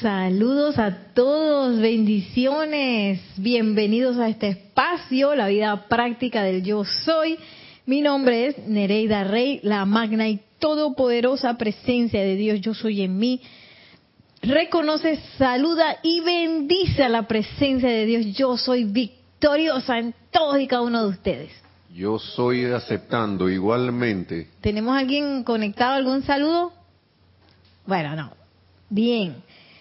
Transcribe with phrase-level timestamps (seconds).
[0.00, 7.38] Saludos a todos, bendiciones, bienvenidos a este espacio, la vida práctica del yo soy.
[7.86, 13.18] Mi nombre es Nereida Rey, la magna y todopoderosa presencia de Dios, yo soy en
[13.18, 13.40] mí.
[14.42, 20.66] Reconoce, saluda y bendice a la presencia de Dios, yo soy victoriosa en todos y
[20.66, 21.52] cada uno de ustedes.
[21.94, 24.48] Yo soy aceptando igualmente.
[24.60, 25.94] ¿Tenemos alguien conectado?
[25.94, 26.72] ¿Algún saludo?
[27.86, 28.32] Bueno, no.
[28.90, 29.36] Bien.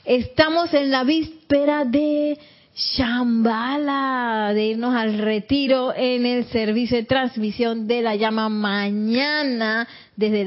[0.06, 2.38] Estamos en la víspera de
[2.76, 10.44] Shambhala, de irnos al retiro en el servicio de transmisión de la llama mañana, desde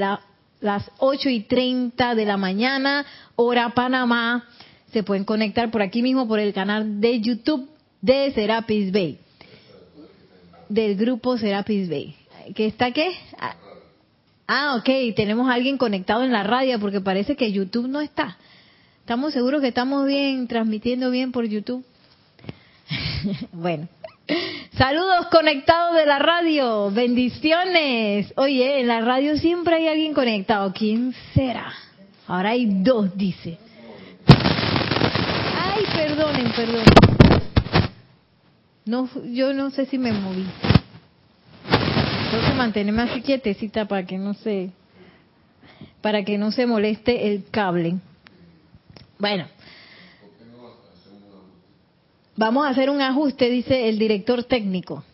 [0.61, 4.45] las 8 y 30 de la mañana, hora Panamá.
[4.92, 7.66] Se pueden conectar por aquí mismo por el canal de YouTube
[8.02, 9.19] de Serapis Bay,
[10.69, 12.14] del grupo Serapis Bay.
[12.55, 13.11] ¿Qué está qué?
[14.47, 18.36] Ah, ok, tenemos a alguien conectado en la radio porque parece que YouTube no está.
[19.06, 21.84] ¿Estamos seguros que estamos bien, transmitiendo bien por YouTube?
[23.53, 23.86] bueno.
[24.77, 28.33] Saludos conectados de la radio, bendiciones.
[28.34, 30.72] Oye, en la radio siempre hay alguien conectado.
[30.72, 31.72] ¿Quién será?
[32.27, 33.58] Ahora hay dos, dice.
[34.27, 36.84] Ay, perdonen, perdonen.
[38.86, 40.47] No, yo no sé si me moví.
[41.70, 44.73] Tengo que mantenerme así quietecita para que no se,
[46.00, 48.00] para que no se moleste el cable.
[49.19, 49.47] Bueno,
[52.36, 55.05] vamos a hacer un ajuste, dice el director técnico.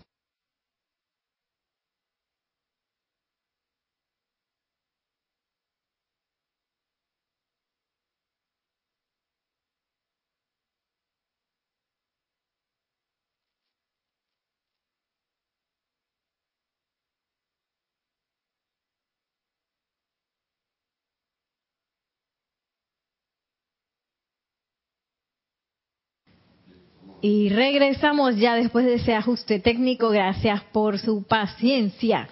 [27.22, 30.10] Y regresamos ya después de ese ajuste técnico.
[30.10, 32.28] Gracias por su paciencia.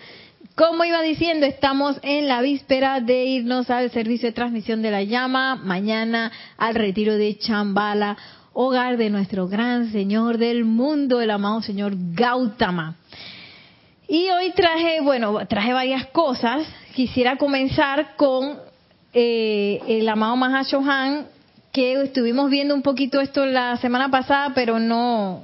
[0.56, 5.04] Como iba diciendo, estamos en la víspera de irnos al servicio de transmisión de la
[5.04, 8.16] llama, mañana al retiro de Chambala,
[8.52, 12.96] hogar de nuestro gran Señor del mundo, el amado Señor Gautama.
[14.08, 16.66] Y hoy traje, bueno, traje varias cosas.
[16.96, 18.58] Quisiera comenzar con
[19.14, 21.28] eh, el amado Mahashohan
[21.72, 25.42] que estuvimos viendo un poquito esto la semana pasada, pero no,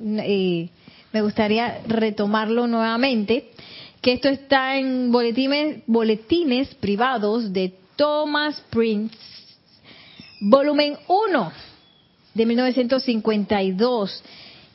[0.00, 0.68] eh,
[1.12, 3.50] me gustaría retomarlo nuevamente,
[4.00, 9.16] que esto está en boletines, boletines privados de Thomas Prince,
[10.40, 11.52] volumen 1
[12.34, 14.22] de 1952.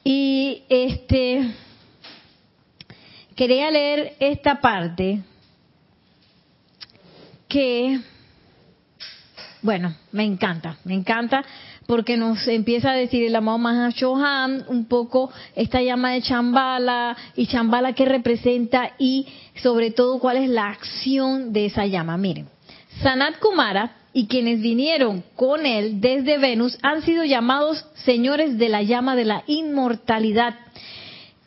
[0.04, 1.52] Y este,
[3.36, 5.22] quería leer esta parte
[7.48, 8.00] que
[9.62, 11.44] bueno, me encanta, me encanta
[11.86, 17.48] porque nos empieza a decir el amado Mahashohan un poco esta llama de Chambala y
[17.48, 19.28] Chambala qué representa y
[19.62, 22.18] sobre todo cuál es la acción de esa llama.
[22.18, 22.48] Miren,
[23.02, 28.82] Sanat Kumara y quienes vinieron con él desde Venus han sido llamados señores de la
[28.82, 30.56] llama de la inmortalidad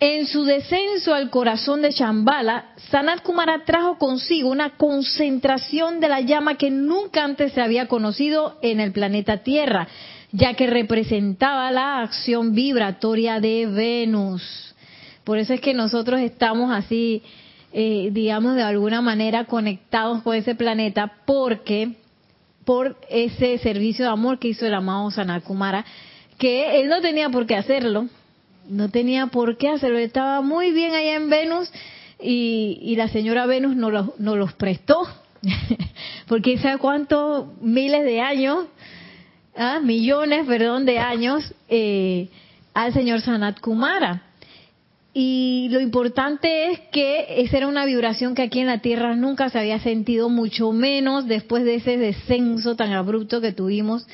[0.00, 6.20] en su descenso al corazón de Shambhala, Sanat Kumara trajo consigo una concentración de la
[6.20, 9.88] llama que nunca antes se había conocido en el planeta Tierra,
[10.32, 14.74] ya que representaba la acción vibratoria de Venus.
[15.22, 17.22] Por eso es que nosotros estamos así,
[17.72, 21.92] eh, digamos, de alguna manera conectados con ese planeta, porque
[22.64, 25.84] por ese servicio de amor que hizo el amado Sanat Kumara,
[26.36, 28.08] que él no tenía por qué hacerlo,
[28.68, 31.70] no tenía por qué hacerlo, estaba muy bien allá en Venus
[32.20, 35.06] y, la señora Venus nos los, los prestó,
[36.28, 38.66] porque sabe cuántos miles de años,
[39.56, 39.80] ¿ah?
[39.82, 42.28] millones, perdón, de años eh,
[42.72, 44.22] al señor Sanat Kumara.
[45.16, 49.48] Y lo importante es que esa era una vibración que aquí en la Tierra nunca
[49.48, 54.08] se había sentido, mucho menos después de ese descenso tan abrupto que tuvimos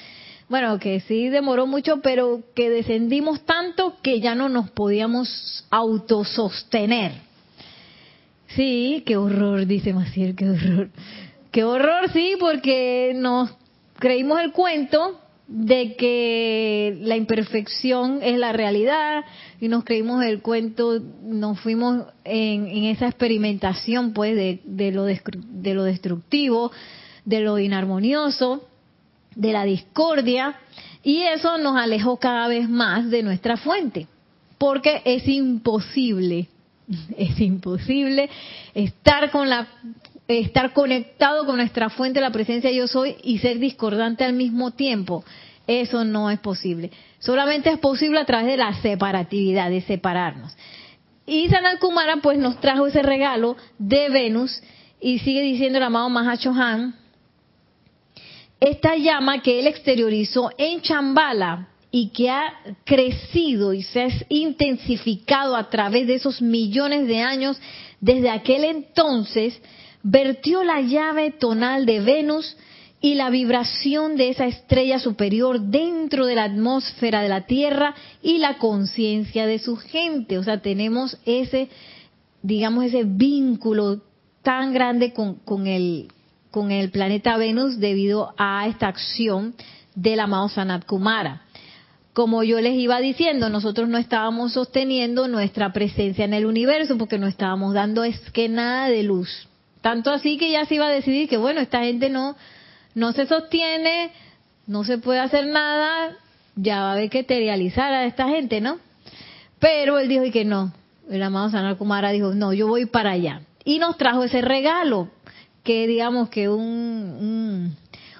[0.50, 7.12] bueno, que sí demoró mucho, pero que descendimos tanto que ya no nos podíamos autosostener.
[8.48, 10.90] Sí, qué horror, dice Maciel, qué horror.
[11.52, 13.56] Qué horror, sí, porque nos
[14.00, 19.24] creímos el cuento de que la imperfección es la realidad
[19.60, 25.74] y nos creímos el cuento, nos fuimos en, esa experimentación pues de, de, lo de
[25.74, 26.72] lo destructivo,
[27.24, 28.64] de lo inarmonioso
[29.34, 30.56] de la discordia
[31.02, 34.06] y eso nos alejó cada vez más de nuestra fuente,
[34.58, 36.48] porque es imposible,
[37.16, 38.28] es imposible
[38.74, 39.68] estar con la
[40.38, 45.24] estar conectado con nuestra fuente, la presencia yo soy y ser discordante al mismo tiempo.
[45.66, 46.90] Eso no es posible.
[47.18, 50.56] Solamente es posible a través de la separatividad, de separarnos.
[51.26, 54.62] Y Sanat Kumara pues nos trajo ese regalo de Venus
[55.00, 56.94] y sigue diciendo el amado Mahacho Han,
[58.60, 62.52] esta llama que él exteriorizó en Chambala y que ha
[62.84, 67.60] crecido y se ha intensificado a través de esos millones de años
[68.00, 69.60] desde aquel entonces,
[70.02, 72.56] vertió la llave tonal de Venus
[73.00, 78.38] y la vibración de esa estrella superior dentro de la atmósfera de la Tierra y
[78.38, 80.38] la conciencia de su gente.
[80.38, 81.68] O sea, tenemos ese,
[82.42, 84.02] digamos, ese vínculo
[84.42, 86.08] tan grande con, con, el,
[86.50, 89.54] con el planeta Venus debido a esta acción
[89.94, 91.42] del amado Sanat Kumara.
[92.12, 97.18] Como yo les iba diciendo, nosotros no estábamos sosteniendo nuestra presencia en el universo porque
[97.18, 99.48] no estábamos dando es que nada de luz.
[99.80, 102.36] Tanto así que ya se iba a decidir que, bueno, esta gente no,
[102.94, 104.10] no se sostiene,
[104.66, 106.16] no se puede hacer nada,
[106.56, 108.78] ya va a haber que materializar a esta gente, ¿no?
[109.58, 110.72] Pero él dijo y que no.
[111.08, 113.42] El amado Sanar Kumara dijo, no, yo voy para allá.
[113.64, 115.08] Y nos trajo ese regalo,
[115.62, 117.76] que digamos que un,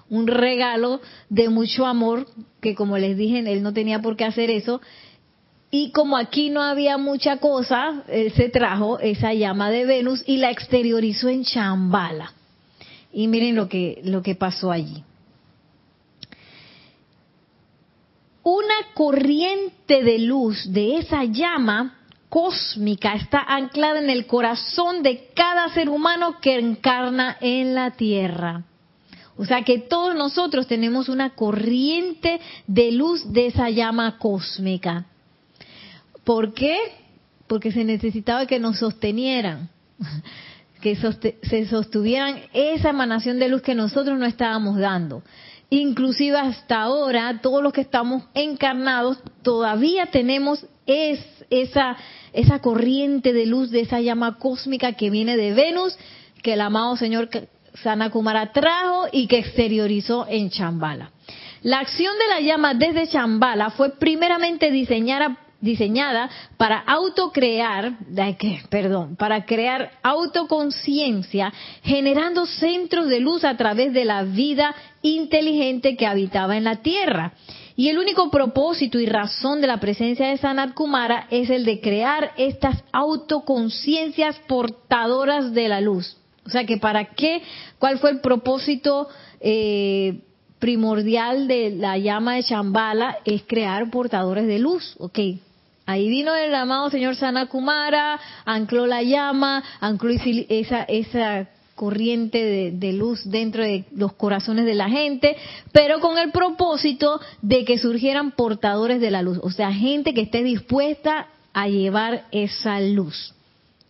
[0.09, 2.27] un, regalo de mucho amor,
[2.61, 4.81] que como les dije, él no tenía por qué hacer eso.
[5.71, 10.39] Y como aquí no había mucha cosa, él se trajo esa llama de Venus y
[10.39, 12.33] la exteriorizó en Chambala.
[13.13, 15.05] Y miren lo que, lo que pasó allí.
[18.43, 22.00] Una corriente de luz de esa llama
[22.31, 28.63] cósmica está anclada en el corazón de cada ser humano que encarna en la tierra.
[29.37, 35.07] O sea que todos nosotros tenemos una corriente de luz de esa llama cósmica.
[36.25, 36.79] ¿Por qué?
[37.47, 39.69] Porque se necesitaba que nos sostenieran
[40.81, 45.23] que se sostuvieran esa emanación de luz que nosotros no estábamos dando.
[45.71, 51.97] Inclusive hasta ahora, todos los que estamos encarnados, todavía tenemos es, esa,
[52.33, 55.97] esa corriente de luz de esa llama cósmica que viene de Venus,
[56.43, 57.29] que el amado Señor
[57.75, 61.13] Sanakumara trajo y que exteriorizó en Chambala.
[61.63, 67.95] La acción de la llama desde Chambala fue primeramente diseñada, diseñada para autocrear,
[68.69, 71.53] perdón, para crear autoconciencia,
[71.83, 77.33] generando centros de luz a través de la vida inteligente que habitaba en la tierra.
[77.77, 81.81] Y el único propósito y razón de la presencia de Sanat Kumara es el de
[81.81, 86.17] crear estas autoconciencias portadoras de la luz.
[86.45, 87.43] O sea que para qué,
[87.79, 89.09] cuál fue el propósito
[89.41, 90.21] eh,
[90.59, 94.95] primordial de la llama de Chambala es crear portadores de luz.
[94.99, 95.19] Ok,
[95.91, 100.13] Ahí vino el amado señor Sanakumara, ancló la llama, ancló
[100.49, 105.37] esa, esa corriente de, luz dentro de los corazones de la gente,
[105.73, 110.21] pero con el propósito de que surgieran portadores de la luz, o sea, gente que
[110.21, 113.35] esté dispuesta a llevar esa luz,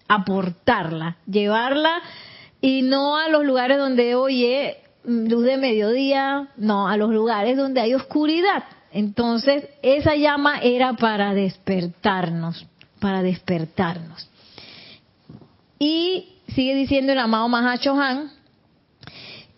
[0.09, 2.01] aportarla, llevarla
[2.63, 7.83] y no a los lugares donde oye luz de mediodía, no, a los lugares donde
[7.83, 8.65] hay oscuridad.
[8.93, 12.67] Entonces, esa llama era para despertarnos,
[12.99, 14.29] para despertarnos.
[15.79, 18.31] Y sigue diciendo el amado Han,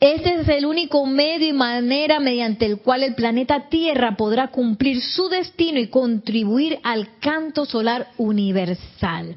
[0.00, 5.00] este es el único medio y manera mediante el cual el planeta Tierra podrá cumplir
[5.00, 9.36] su destino y contribuir al canto solar universal.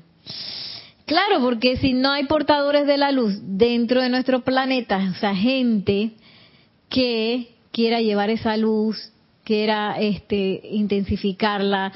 [1.05, 5.35] Claro, porque si no hay portadores de la luz dentro de nuestro planeta, o sea,
[5.35, 6.13] gente
[6.89, 9.11] que quiera llevar esa luz,
[9.45, 11.93] quiera este, intensificarla,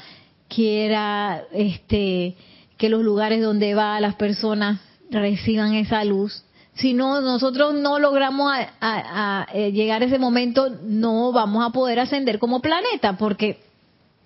[0.48, 2.36] quiera este,
[2.78, 4.80] que los lugares donde va las personas
[5.10, 6.44] reciban esa luz.
[6.74, 11.98] Si no, nosotros no logramos a, eh, llegar a ese momento, no vamos a poder
[11.98, 13.58] ascender como planeta, porque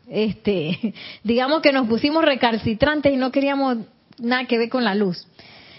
[0.09, 3.79] este, digamos que nos pusimos recalcitrantes y no queríamos
[4.19, 5.27] nada que ver con la luz.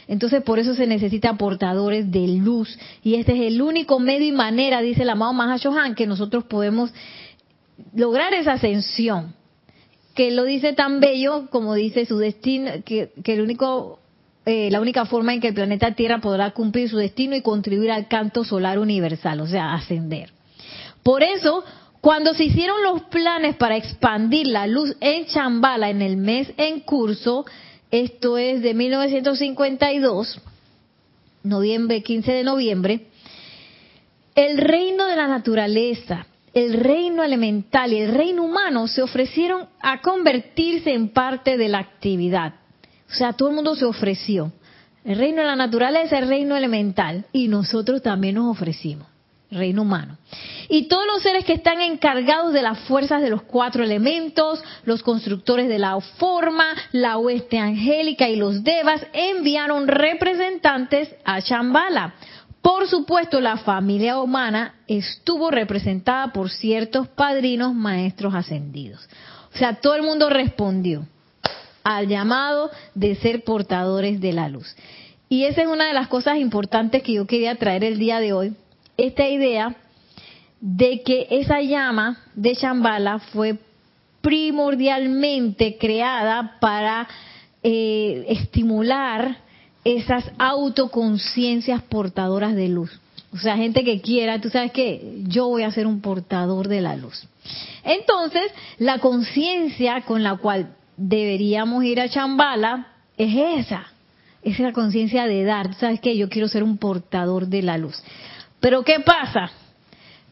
[0.07, 2.77] Entonces, por eso se necesita portadores de luz.
[3.03, 5.33] Y este es el único medio y manera, dice el amado
[5.95, 6.91] que nosotros podemos
[7.93, 9.33] lograr esa ascensión,
[10.13, 13.99] que lo dice tan bello como dice su destino, que, el único,
[14.45, 17.91] eh, la única forma en que el planeta Tierra podrá cumplir su destino y contribuir
[17.91, 20.31] al canto solar universal, o sea, ascender.
[21.03, 21.63] Por eso,
[22.01, 26.79] cuando se hicieron los planes para expandir la luz en Chambala en el mes en
[26.79, 27.45] curso,
[27.91, 30.41] esto es de 1952,
[31.43, 33.07] noviembre, 15 de noviembre,
[34.35, 39.99] el reino de la naturaleza, el reino elemental y el reino humano se ofrecieron a
[40.01, 42.53] convertirse en parte de la actividad.
[43.09, 44.53] O sea, todo el mundo se ofreció.
[45.03, 47.25] El reino de la naturaleza, el reino elemental.
[47.33, 49.05] Y nosotros también nos ofrecimos,
[49.51, 50.17] reino humano.
[50.69, 55.03] y todos los seres que están encargados de las fuerzas de los cuatro elementos, los
[55.03, 62.15] constructores de la forma, la hueste angélica y los devas enviaron representantes a Shambhala.
[62.65, 69.07] Por supuesto, la familia humana estuvo representada por ciertos padrinos maestros ascendidos.
[69.53, 71.05] O sea, todo el mundo respondió
[71.83, 74.75] al llamado de ser portadores de la luz.
[75.29, 78.33] Y esa es una de las cosas importantes que yo quería traer el día de
[78.33, 78.55] hoy,
[78.97, 79.75] esta idea
[80.59, 83.59] de que esa llama de Shambhala fue
[84.21, 87.07] primordialmente creada para
[87.61, 89.44] eh, estimular
[89.85, 92.99] esas autoconciencias portadoras de luz.
[93.31, 96.81] O sea, gente que quiera, tú sabes que yo voy a ser un portador de
[96.81, 97.27] la luz.
[97.83, 103.85] Entonces, la conciencia con la cual deberíamos ir a Chambala es esa.
[104.41, 105.75] Esa es la conciencia de dar.
[105.75, 106.17] ¿Sabes qué?
[106.17, 108.01] Yo quiero ser un portador de la luz.
[108.59, 109.51] Pero ¿qué pasa?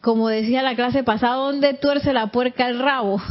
[0.02, 3.22] Como decía la clase pasada, ¿dónde tuerce la puerca el rabo?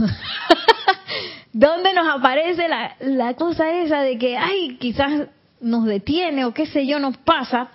[1.53, 5.29] ¿Dónde nos aparece la, la cosa esa de que, ay, quizás
[5.63, 7.71] nos detiene o qué sé yo, nos pasa?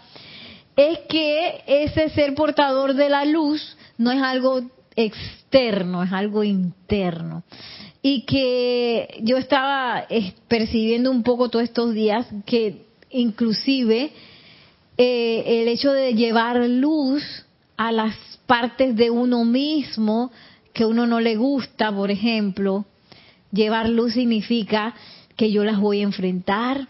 [0.75, 4.61] Es que ese ser portador de la luz no es algo
[4.95, 7.43] externo, es algo interno
[8.01, 14.11] y que yo estaba eh, percibiendo un poco todos estos días que inclusive
[14.97, 17.23] eh, el hecho de llevar luz
[17.75, 18.15] a las
[18.45, 20.31] partes de uno mismo
[20.73, 22.85] que uno no le gusta, por ejemplo,
[23.51, 24.93] llevar luz significa
[25.35, 26.87] que yo las voy a enfrentar,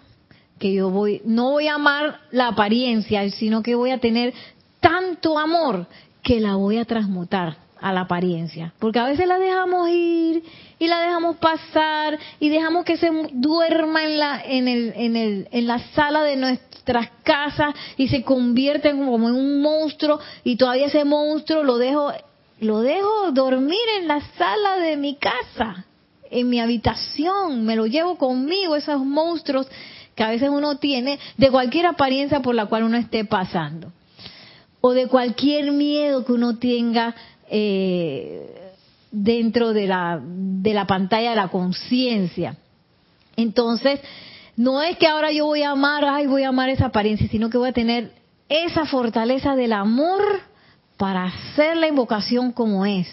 [0.59, 4.33] que yo voy, no voy a amar la apariencia, sino que voy a tener
[4.79, 5.87] tanto amor
[6.23, 10.43] que la voy a transmutar a la apariencia, porque a veces la dejamos ir
[10.79, 15.47] y la dejamos pasar y dejamos que se duerma en la en el en el
[15.51, 20.87] en la sala de nuestras casas y se convierte como en un monstruo y todavía
[20.87, 22.11] ese monstruo lo dejo
[22.59, 25.85] lo dejo dormir en la sala de mi casa,
[26.31, 29.67] en mi habitación, me lo llevo conmigo esos monstruos
[30.17, 33.93] que a veces uno tiene de cualquier apariencia por la cual uno esté pasando
[34.81, 37.15] o de cualquier miedo que uno tenga
[37.49, 38.73] eh,
[39.11, 42.57] dentro de la, de la pantalla de la conciencia.
[43.35, 43.99] Entonces,
[44.55, 47.51] no es que ahora yo voy a amar, ay, voy a amar esa apariencia, sino
[47.51, 48.11] que voy a tener
[48.49, 50.23] esa fortaleza del amor
[50.97, 53.07] para hacer la invocación como es.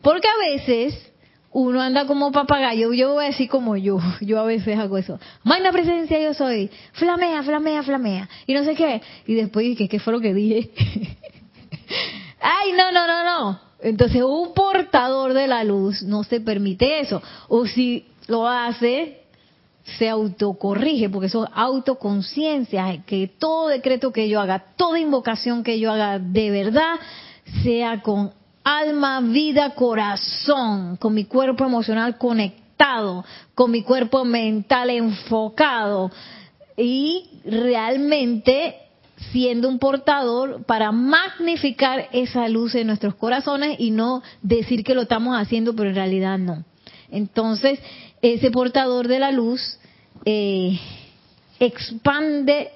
[0.00, 1.05] Porque a veces
[1.58, 5.18] uno anda como papagayo, yo voy a decir como yo, yo a veces hago eso.
[5.42, 9.00] Magna presencia yo soy, flamea, flamea, flamea, y no sé qué.
[9.26, 10.70] Y después, ¿qué, qué fue lo que dije?
[12.42, 13.60] ay, no, no, no, no.
[13.80, 17.22] Entonces, un portador de la luz no se permite eso.
[17.48, 19.22] O si lo hace,
[19.96, 25.90] se autocorrige, porque es autoconciencia, que todo decreto que yo haga, toda invocación que yo
[25.90, 26.96] haga de verdad,
[27.62, 28.34] sea con
[28.66, 36.10] alma, vida, corazón, con mi cuerpo emocional conectado, con mi cuerpo mental enfocado
[36.76, 38.74] y realmente
[39.30, 45.02] siendo un portador para magnificar esa luz en nuestros corazones y no decir que lo
[45.02, 46.64] estamos haciendo, pero en realidad no.
[47.12, 47.78] Entonces,
[48.20, 49.78] ese portador de la luz
[50.24, 50.76] eh,
[51.60, 52.72] expande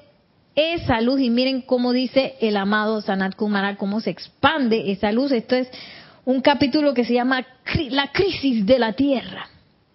[0.55, 5.33] esa luz y miren cómo dice el amado Sanat Kumara, cómo se expande esa luz.
[5.33, 5.69] Esto es
[6.25, 7.47] un capítulo que se llama
[7.91, 9.49] La crisis de la Tierra.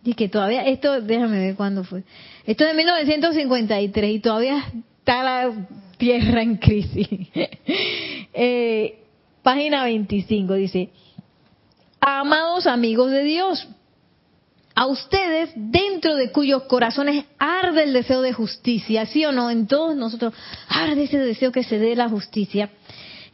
[0.03, 2.03] Y que todavía, esto, déjame ver cuándo fue.
[2.45, 4.63] Esto es de 1953 y todavía
[4.99, 5.51] está la
[5.97, 7.07] tierra en crisis.
[8.37, 8.99] Eh,
[9.43, 10.89] página 25 dice,
[12.01, 13.65] amados amigos de Dios,
[14.75, 19.67] a ustedes dentro de cuyos corazones arde el deseo de justicia, sí o no, en
[19.67, 20.33] todos nosotros
[20.67, 22.69] arde ese deseo que se dé la justicia,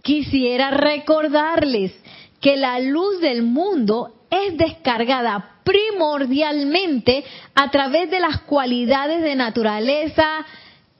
[0.03, 1.93] quisiera recordarles
[2.39, 7.23] que la luz del mundo es descargada primordialmente
[7.55, 10.45] a través de las cualidades de naturaleza,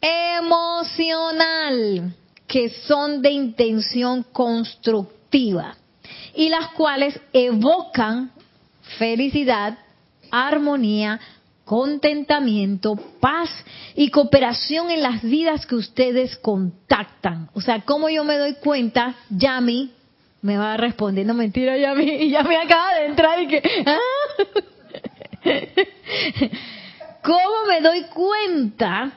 [0.02, 2.14] emocional,
[2.48, 5.76] que son de intención constructiva
[6.36, 8.32] y las cuales evocan
[8.98, 9.78] felicidad,
[10.32, 11.20] armonía,
[11.66, 13.50] contentamiento, paz
[13.96, 17.50] y cooperación en las vidas que ustedes contactan.
[17.54, 19.92] O sea, como yo me doy cuenta, Yami
[20.42, 23.62] me va respondiendo mentira, Yami, y Yami acaba de entrar y que...
[23.86, 24.00] ¿ah?
[27.24, 29.14] ¿Cómo me doy cuenta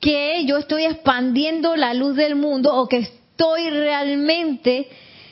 [0.00, 4.88] que yo estoy expandiendo la luz del mundo o que estoy realmente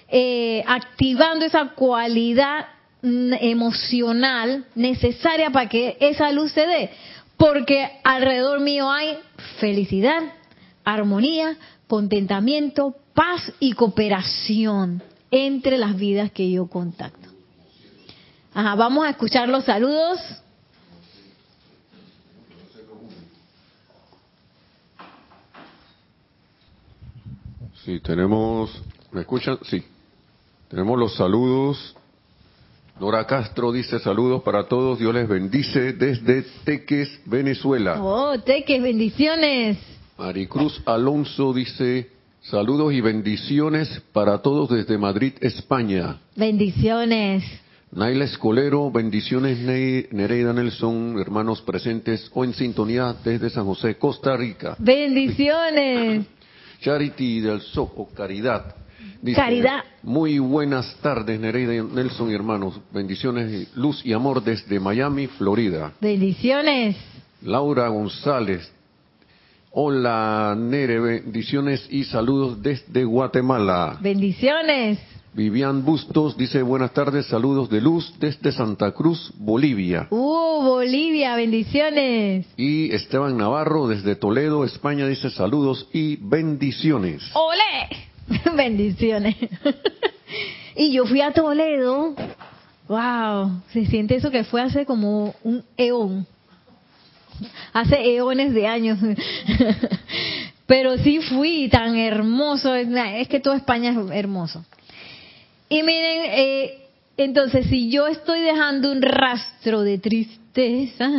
[0.09, 2.67] eh, activando esa cualidad
[3.03, 6.91] emocional necesaria para que esa luz se dé.
[7.37, 9.19] Porque alrededor mío hay
[9.59, 10.23] felicidad,
[10.85, 11.57] armonía,
[11.89, 15.03] contentamiento, paz y cooperación.
[15.35, 17.31] entre las vidas que yo contacto.
[18.55, 20.21] Vamos a escuchar los saludos.
[27.83, 28.71] Sí, tenemos,
[29.11, 29.59] ¿me escuchan?
[29.65, 29.83] Sí.
[30.69, 31.97] Tenemos los saludos.
[33.03, 38.01] Nora Castro dice saludos para todos, Dios les bendice desde Teques, Venezuela.
[38.01, 39.77] Oh, Teques, bendiciones.
[40.17, 46.21] Maricruz Alonso dice saludos y bendiciones para todos desde Madrid, España.
[46.37, 47.43] Bendiciones.
[47.91, 49.59] Naila Escolero, bendiciones
[50.13, 54.77] Nereida Nelson, hermanos presentes o en sintonía desde San José, Costa Rica.
[54.79, 56.25] Bendiciones.
[56.81, 58.77] Charity del Soco, Caridad.
[59.35, 59.85] Caridad.
[60.03, 62.81] Muy buenas tardes, Nereida Nelson y hermanos.
[62.93, 65.93] Bendiciones, luz y amor desde Miami, Florida.
[66.01, 66.97] Bendiciones.
[67.43, 68.71] Laura González.
[69.71, 73.99] Hola, Nere, bendiciones y saludos desde Guatemala.
[74.03, 74.99] Bendiciones.
[75.35, 80.09] Vivian Bustos dice buenas tardes, saludos de luz desde Santa Cruz, Bolivia.
[80.11, 82.47] Uh, Bolivia, bendiciones.
[82.59, 87.23] Y Esteban Navarro desde Toledo, España dice saludos y bendiciones.
[87.33, 88.12] ¡Ole!
[88.57, 89.37] bendiciones.
[90.77, 92.15] y yo fui a Toledo.
[92.89, 96.27] Wow, se siente eso que fue hace como un eón.
[97.73, 98.99] Hace eones de años.
[100.67, 102.75] Pero sí fui tan hermoso.
[102.75, 104.65] Es que toda España es hermoso.
[105.69, 106.83] Y miren, eh,
[107.17, 111.11] entonces si yo estoy dejando un rastro de tristeza,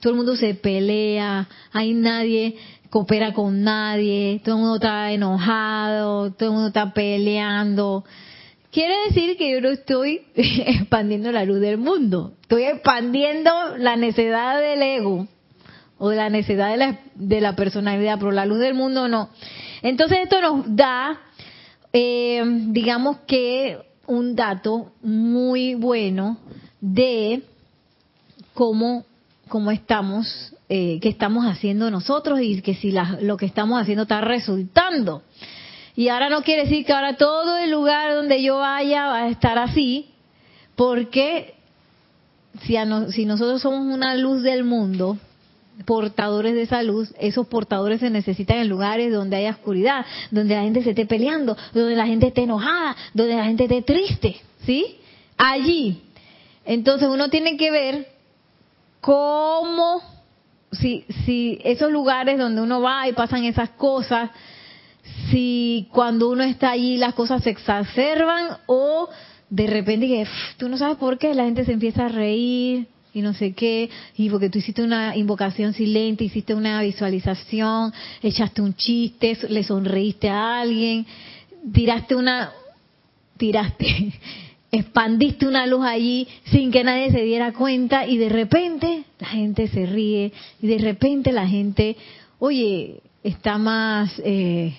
[0.00, 2.56] todo el mundo se pelea, hay nadie
[2.90, 8.04] coopera con nadie, todo el mundo está enojado, todo el mundo está peleando.
[8.70, 14.60] Quiere decir que yo no estoy expandiendo la luz del mundo, estoy expandiendo la necesidad
[14.60, 15.26] del ego
[15.98, 19.30] o la necesidad de la, de la personalidad, pero la luz del mundo no.
[19.82, 21.20] Entonces esto nos da
[21.92, 26.38] eh, digamos que un dato muy bueno
[26.80, 27.42] de
[28.54, 29.04] cómo,
[29.48, 34.20] cómo estamos, eh, qué estamos haciendo nosotros y que si lo que estamos haciendo está
[34.20, 35.22] resultando.
[35.96, 39.28] Y ahora no quiere decir que ahora todo el lugar donde yo vaya va a
[39.28, 40.10] estar así,
[40.76, 41.54] porque
[42.62, 42.76] si,
[43.12, 45.18] si nosotros somos una luz del mundo,
[45.84, 50.62] portadores de esa luz, esos portadores se necesitan en lugares donde haya oscuridad, donde la
[50.62, 54.96] gente se esté peleando, donde la gente esté enojada, donde la gente esté triste, ¿sí?
[55.36, 56.02] Allí.
[56.64, 58.17] Entonces uno tiene que ver
[59.00, 60.02] cómo,
[60.72, 64.30] si, si esos lugares donde uno va y pasan esas cosas,
[65.30, 69.08] si cuando uno está allí las cosas se exacerban o
[69.50, 73.22] de repente que tú no sabes por qué la gente se empieza a reír, y
[73.22, 78.74] no sé qué, y porque tú hiciste una invocación silente, hiciste una visualización, echaste un
[78.74, 81.06] chiste, le sonreíste a alguien,
[81.72, 82.52] tiraste una,
[83.36, 84.12] tiraste,
[84.78, 89.68] expandiste una luz allí sin que nadie se diera cuenta y de repente la gente
[89.68, 91.96] se ríe y de repente la gente,
[92.38, 94.74] oye, está más eh,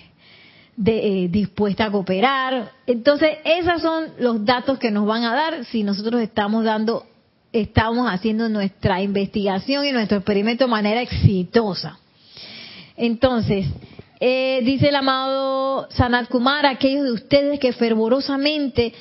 [0.76, 2.72] de, eh, dispuesta a cooperar.
[2.86, 7.06] Entonces, esos son los datos que nos van a dar si nosotros estamos dando
[7.52, 11.98] estamos haciendo nuestra investigación y nuestro experimento de manera exitosa.
[12.96, 13.66] Entonces,
[14.20, 18.92] eh, dice el amado Sanat Kumar, aquellos de ustedes que fervorosamente,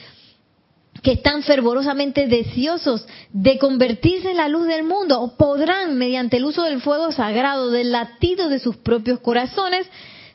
[1.01, 6.63] que están fervorosamente deseosos de convertirse en la luz del mundo, podrán, mediante el uso
[6.63, 9.87] del fuego sagrado, del latido de sus propios corazones,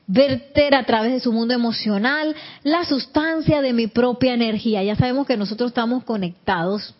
[0.06, 4.82] verter a través de su mundo emocional la sustancia de mi propia energía.
[4.82, 6.94] Ya sabemos que nosotros estamos conectados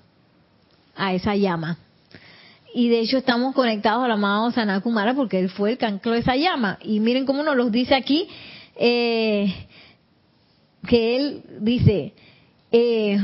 [0.96, 1.78] a esa llama.
[2.74, 6.34] Y de hecho estamos conectados al amado Sanakumara porque él fue el que ancló esa
[6.34, 6.78] llama.
[6.82, 8.26] Y miren cómo nos lo dice aquí,
[8.76, 9.54] eh,
[10.88, 12.14] que él dice
[12.72, 13.18] eh,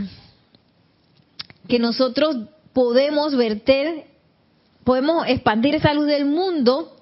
[1.70, 2.36] que nosotros
[2.74, 4.04] podemos verter,
[4.84, 6.94] podemos expandir esa luz del mundo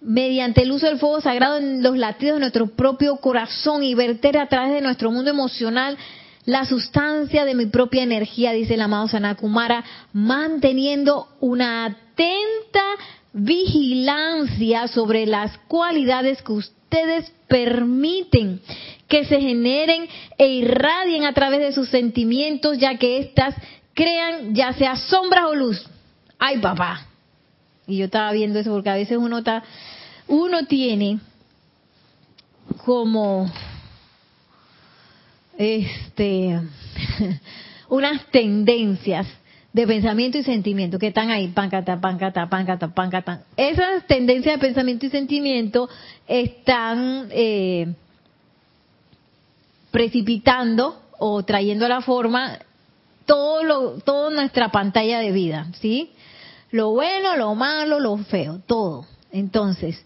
[0.00, 4.36] mediante el uso del fuego sagrado en los latidos de nuestro propio corazón y verter
[4.36, 5.96] a través de nuestro mundo emocional
[6.44, 12.82] la sustancia de mi propia energía, dice el amado Sanakumara, manteniendo una atenta
[13.32, 18.60] vigilancia sobre las cualidades que ustedes permiten
[19.06, 23.54] que se generen e irradien a través de sus sentimientos, ya que éstas
[23.94, 25.86] crean ya sea sombras o luz.
[26.38, 27.06] Ay, papá.
[27.86, 29.62] Y yo estaba viendo eso porque a veces uno está,
[30.28, 31.18] uno tiene
[32.84, 33.50] como
[35.58, 36.60] este,
[37.88, 39.26] unas tendencias
[39.72, 43.42] de pensamiento y sentimiento que están ahí, pancata, pancata, pancata, pancata.
[43.56, 45.88] Esas tendencias de pensamiento y sentimiento
[46.26, 47.94] están, eh,
[49.92, 52.58] precipitando o trayendo a la forma
[53.32, 56.10] todo lo, toda nuestra pantalla de vida, ¿sí?
[56.70, 59.06] Lo bueno, lo malo, lo feo, todo.
[59.32, 59.98] Entonces,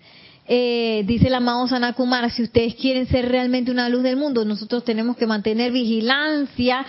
[0.46, 4.84] eh, dice el amado Sanakumara, si ustedes quieren ser realmente una luz del mundo, nosotros
[4.84, 6.86] tenemos que mantener vigilancia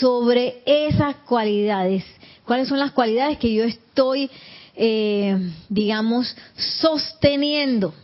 [0.00, 2.04] sobre esas cualidades.
[2.44, 4.28] ¿Cuáles son las cualidades que yo estoy,
[4.74, 6.36] eh, digamos,
[6.80, 7.94] sosteniendo?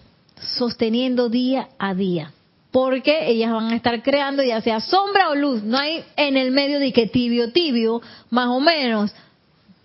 [0.57, 2.33] Sosteniendo día a día
[2.73, 6.51] porque ellas van a estar creando ya sea sombra o luz, no hay en el
[6.51, 9.15] medio de que tibio, tibio, más o menos,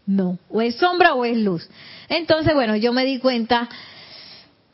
[0.05, 1.69] no, o es sombra o es luz.
[2.07, 3.67] Entonces, bueno, yo me di cuenta,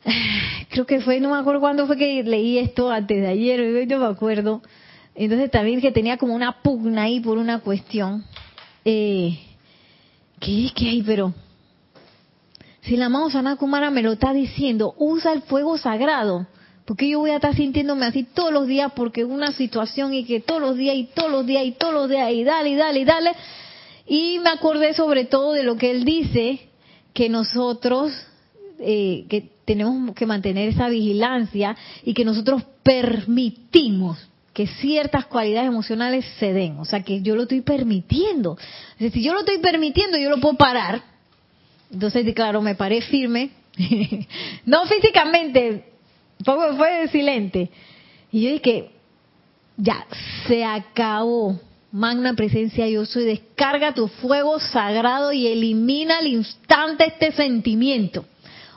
[0.70, 3.98] creo que fue, no me acuerdo cuándo fue que leí esto antes de ayer, no
[3.98, 4.62] me acuerdo,
[5.16, 8.24] entonces también que tenía como una pugna ahí por una cuestión,
[8.84, 9.40] eh,
[10.38, 11.02] ¿qué es que hay?
[11.02, 11.34] Pero,
[12.82, 16.46] si la amado Kumara me lo está diciendo, usa el fuego sagrado,
[16.84, 20.40] porque yo voy a estar sintiéndome así todos los días porque una situación y que
[20.40, 23.00] todos los días y todos los días y todos los días y dale y dale
[23.00, 23.32] y dale.
[24.06, 26.68] Y me acordé sobre todo de lo que él dice,
[27.14, 28.12] que nosotros,
[28.78, 34.18] eh, que tenemos que mantener esa vigilancia y que nosotros permitimos
[34.52, 36.78] que ciertas cualidades emocionales se den.
[36.78, 38.58] O sea, que yo lo estoy permitiendo.
[38.98, 41.02] si yo lo estoy permitiendo, yo lo puedo parar.
[41.90, 43.50] Entonces, claro, me paré firme.
[44.66, 45.93] no físicamente,
[46.44, 47.70] fue, fue silente.
[48.30, 48.90] Y yo dije,
[49.76, 50.06] ya,
[50.46, 51.58] se acabó.
[51.92, 58.24] Magna presencia yo soy, descarga tu fuego sagrado y elimina al instante este sentimiento.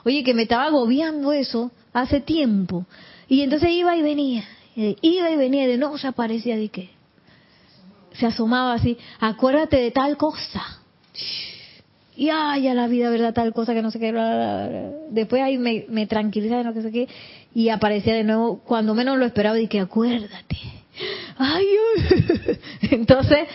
[0.04, 2.86] Oye, que me estaba agobiando eso hace tiempo.
[3.26, 4.44] Y entonces iba y venía,
[4.76, 6.90] iba y venía, de no se aparecía de qué.
[8.12, 10.78] Se asomaba así, acuérdate de tal cosa
[12.18, 13.32] y ay, a la vida, ¿verdad?
[13.32, 14.12] Tal cosa que no sé qué.
[15.10, 17.06] Después ahí me, me tranquiliza de no sé qué.
[17.54, 20.56] Y aparecía de nuevo, cuando menos lo esperaba, y que acuérdate.
[21.36, 21.66] Ay,
[22.90, 23.48] entonces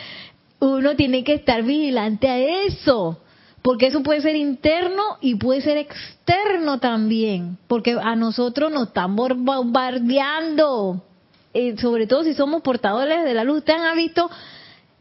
[0.59, 3.19] uno tiene que estar vigilante a eso.
[3.61, 7.57] Porque eso puede ser interno y puede ser externo también.
[7.67, 11.01] Porque a nosotros nos están bombardeando.
[11.77, 13.59] Sobre todo si somos portadores de la luz.
[13.59, 14.29] Ustedes han visto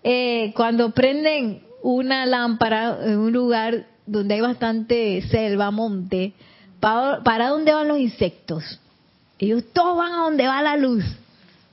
[0.05, 6.33] eh, cuando prenden una lámpara en un lugar donde hay bastante selva, monte,
[6.81, 8.81] ¿para, dónde van los insectos?
[9.43, 11.05] Ellos todos van a donde va la luz.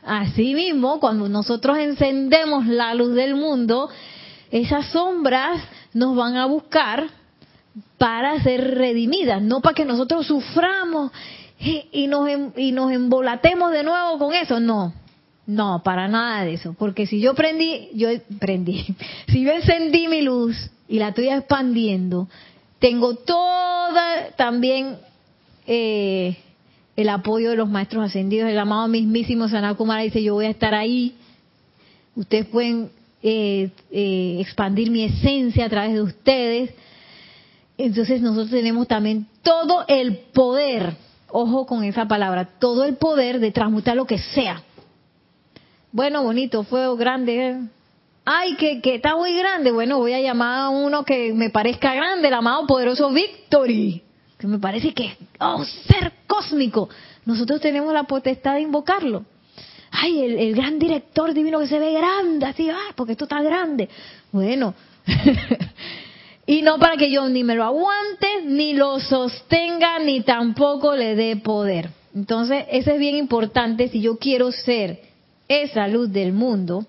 [0.03, 3.91] Así mismo, cuando nosotros encendemos la luz del mundo,
[4.49, 5.61] esas sombras
[5.93, 7.05] nos van a buscar
[7.99, 11.11] para ser redimidas, no para que nosotros suframos
[11.59, 12.27] y nos,
[12.57, 14.91] y nos embolatemos de nuevo con eso, no.
[15.45, 18.83] No, para nada de eso, porque si yo prendí, yo prendí,
[19.27, 22.27] si yo encendí mi luz y la estoy expandiendo,
[22.79, 24.97] tengo toda también
[25.67, 26.35] eh,
[27.01, 30.73] el apoyo de los maestros ascendidos, el amado mismísimo Sanakumara dice, yo voy a estar
[30.73, 31.15] ahí,
[32.15, 32.89] ustedes pueden
[33.21, 36.71] eh, eh, expandir mi esencia a través de ustedes,
[37.77, 40.95] entonces nosotros tenemos también todo el poder,
[41.29, 44.63] ojo con esa palabra, todo el poder de transmutar lo que sea
[45.91, 47.61] bueno, bonito, fuego grande.
[48.23, 49.71] Ay, que, que está muy grande.
[49.71, 54.03] Bueno, voy a llamar a uno que me parezca grande, el amado poderoso Victory,
[54.39, 56.89] que me parece que es oh, ser cósmico.
[57.25, 59.25] Nosotros tenemos la potestad de invocarlo.
[59.91, 63.41] Ay, el, el gran director divino que se ve grande, así, ah, porque esto está
[63.41, 63.89] grande.
[64.31, 64.73] Bueno,
[66.45, 71.15] y no para que yo ni me lo aguante, ni lo sostenga, ni tampoco le
[71.15, 71.89] dé poder.
[72.15, 75.01] Entonces, eso es bien importante si yo quiero ser
[75.49, 76.85] esa luz del mundo,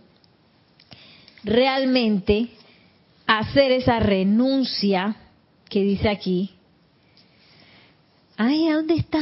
[1.43, 2.49] realmente
[3.27, 5.17] hacer esa renuncia
[5.69, 6.51] que dice aquí.
[8.43, 9.19] Ay, ¿a dónde está?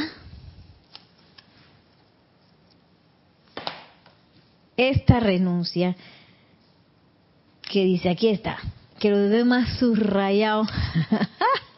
[4.76, 5.96] Esta renuncia
[7.68, 8.58] que dice, aquí está,
[9.00, 10.68] que lo veo más subrayado.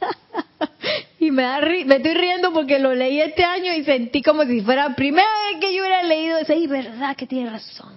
[1.18, 4.61] y me, da, me estoy riendo porque lo leí este año y sentí como si
[4.61, 7.94] fuera la primera vez que yo hubiera leído ese y verdad que tiene razón.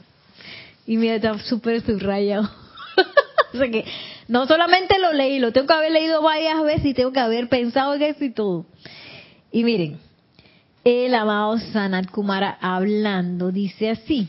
[0.87, 2.43] Y mira, está súper subrayado.
[3.53, 3.83] o sea que
[4.29, 7.49] no solamente lo leí, lo tengo que haber leído varias veces y tengo que haber
[7.49, 8.65] pensado en eso y todo.
[9.53, 9.99] Y miren,
[10.83, 14.27] el amado Sanat Kumara hablando dice así.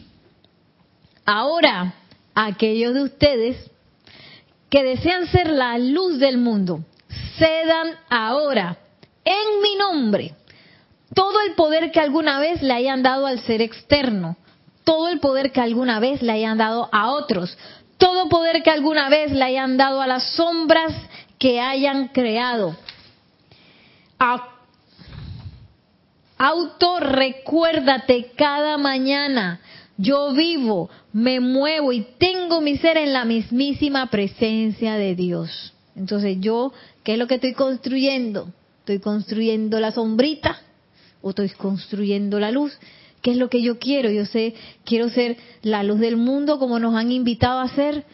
[1.24, 1.94] Ahora,
[2.34, 3.70] aquellos de ustedes
[4.68, 6.84] que desean ser la luz del mundo,
[7.38, 8.76] cedan ahora
[9.24, 10.34] en mi nombre
[11.14, 14.36] todo el poder que alguna vez le hayan dado al ser externo,
[14.84, 17.56] todo el poder que alguna vez le hayan dado a otros,
[17.96, 20.92] todo poder que alguna vez le hayan dado a las sombras
[21.38, 22.76] que hayan creado.
[26.36, 29.60] Auto recuérdate cada mañana,
[29.96, 35.72] yo vivo, me muevo y tengo mi ser en la mismísima presencia de Dios.
[35.94, 36.72] Entonces yo,
[37.04, 38.48] ¿qué es lo que estoy construyendo?
[38.80, 40.58] ¿Estoy construyendo la sombrita
[41.22, 42.76] o estoy construyendo la luz?
[43.22, 44.10] ¿Qué es lo que yo quiero?
[44.10, 48.04] Yo sé, quiero ser la luz del mundo como nos han invitado a ser,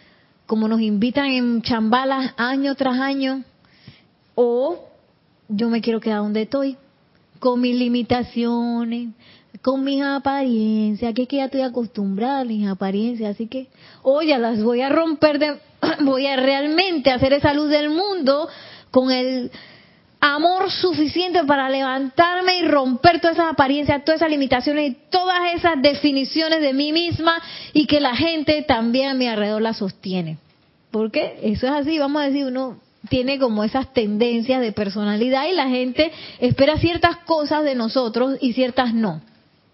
[0.47, 3.45] como nos invitan en chambalas año tras año,
[4.35, 4.85] o
[5.49, 6.77] yo me quiero quedar donde estoy,
[7.41, 9.09] con mis limitaciones,
[9.63, 13.67] con mis apariencias, que es que ya estoy acostumbrada a mis apariencias, así que,
[14.03, 15.59] oye, las voy a romper, de,
[16.01, 18.49] voy a realmente hacer esa luz del mundo
[18.91, 19.51] con el
[20.21, 25.81] amor suficiente para levantarme y romper todas esas apariencias, todas esas limitaciones y todas esas
[25.81, 27.41] definiciones de mí misma
[27.73, 30.39] y que la gente también a mi alrededor la sostiene.
[30.91, 35.55] Porque eso es así, vamos a decir, uno tiene como esas tendencias de personalidad y
[35.55, 39.23] la gente espera ciertas cosas de nosotros y ciertas no.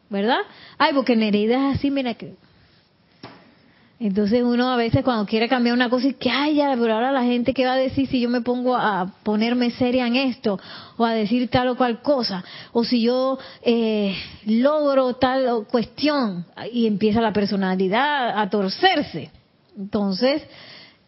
[0.08, 0.38] ¿verdad?
[0.78, 2.34] Ay, porque Nereida es así, mira que...
[3.98, 7.12] Entonces uno a veces cuando quiere cambiar una cosa y que, ay, ya, pero ahora
[7.12, 10.60] la gente qué va a decir si yo me pongo a ponerme seria en esto
[10.98, 16.86] o a decir tal o cual cosa o si yo eh, logro tal cuestión y
[16.86, 19.30] empieza la personalidad a torcerse.
[19.78, 20.42] Entonces,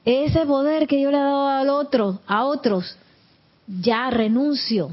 [0.09, 2.97] ese poder que yo le he dado al otro, a otros,
[3.67, 4.91] ya renuncio.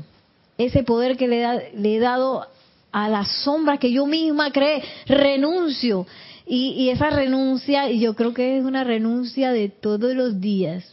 [0.58, 2.46] Ese poder que le, le he dado
[2.92, 6.06] a la sombra que yo misma creé, renuncio.
[6.48, 10.86] Y, esa renuncia, yo creo que es una renuncia de todos los días,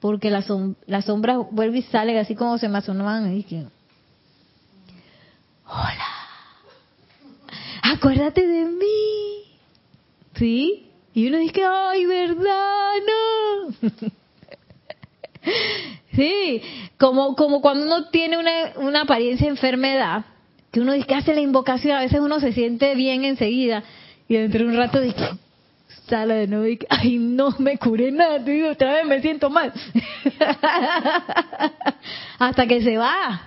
[0.00, 0.48] porque las
[0.86, 3.66] la sombras vuelven y salen así como se me asomaban y que,
[5.66, 6.08] hola,
[7.82, 9.44] acuérdate de mí,
[10.34, 10.89] ¿sí?
[11.14, 13.90] Y uno dice, ay, verdad, no.
[16.14, 16.62] sí,
[16.98, 20.24] como, como cuando uno tiene una, una apariencia de enfermedad,
[20.70, 23.82] que uno dice que hace la invocación, a veces uno se siente bien enseguida
[24.28, 25.30] y dentro de un rato dice,
[26.08, 28.36] sale de nuevo y ay, no me curé nada,
[28.70, 29.72] otra vez me siento mal.
[32.38, 33.42] Hasta que se va.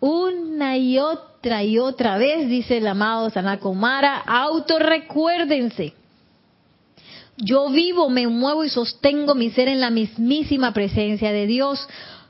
[0.00, 5.94] Una y otra y otra vez, dice el amado Sanakomara, autorrecuérdense.
[7.42, 11.88] Yo vivo, me muevo y sostengo mi ser en la mismísima presencia de Dios.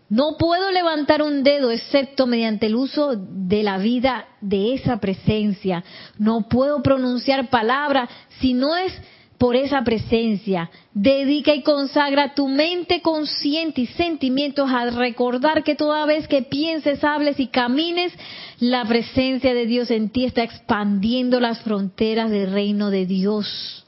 [0.08, 5.84] No puedo levantar un dedo excepto mediante el uso de la vida de esa presencia.
[6.18, 8.08] No puedo pronunciar palabra
[8.40, 8.92] si no es
[9.36, 10.70] por esa presencia.
[10.92, 17.02] Dedica y consagra tu mente consciente y sentimientos al recordar que toda vez que pienses,
[17.02, 18.12] hables y camines,
[18.58, 23.86] la presencia de Dios en ti está expandiendo las fronteras del reino de Dios.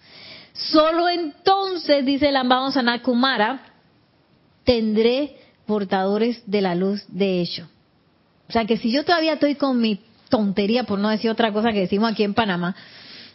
[0.53, 3.63] Solo entonces, dice el amado Sanakumara,
[4.65, 5.37] tendré
[5.67, 7.67] portadores de la luz de ello.
[8.49, 11.73] O sea que si yo todavía estoy con mi tontería, por no decir otra cosa
[11.73, 12.77] que decimos aquí en Panamá,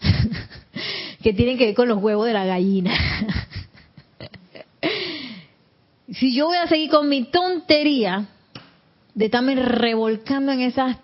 [1.24, 2.94] que tienen que ver con los huevos de la gallina.
[6.12, 8.28] si yo voy a seguir con mi tontería
[9.16, 10.98] de estarme revolcando en esas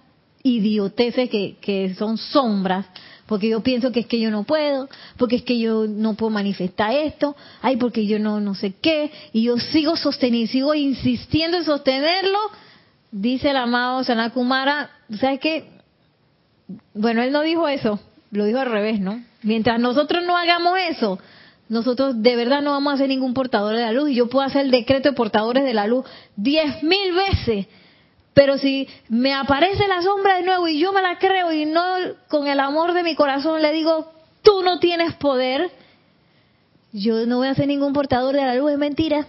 [0.44, 2.86] idioteces que, que son sombras,
[3.26, 6.30] porque yo pienso que es que yo no puedo, porque es que yo no puedo
[6.30, 11.58] manifestar esto, ay, porque yo no, no sé qué, y yo sigo sosteniendo, sigo insistiendo
[11.58, 12.40] en sostenerlo,
[13.12, 15.70] dice el amado Sanakumara, ¿sabes qué?
[16.94, 18.00] Bueno, él no dijo eso,
[18.32, 19.24] lo dijo al revés, ¿no?
[19.42, 21.20] Mientras nosotros no hagamos eso,
[21.70, 24.46] nosotros de verdad no vamos a ser ningún portador de la luz, y yo puedo
[24.46, 26.06] hacer el decreto de portadores de la luz
[26.36, 27.68] diez mil veces,
[28.34, 31.84] pero si me aparece la sombra de nuevo y yo me la creo y no
[32.28, 35.70] con el amor de mi corazón le digo, tú no tienes poder,
[36.92, 39.28] yo no voy a ser ningún portador de la luz, es mentira.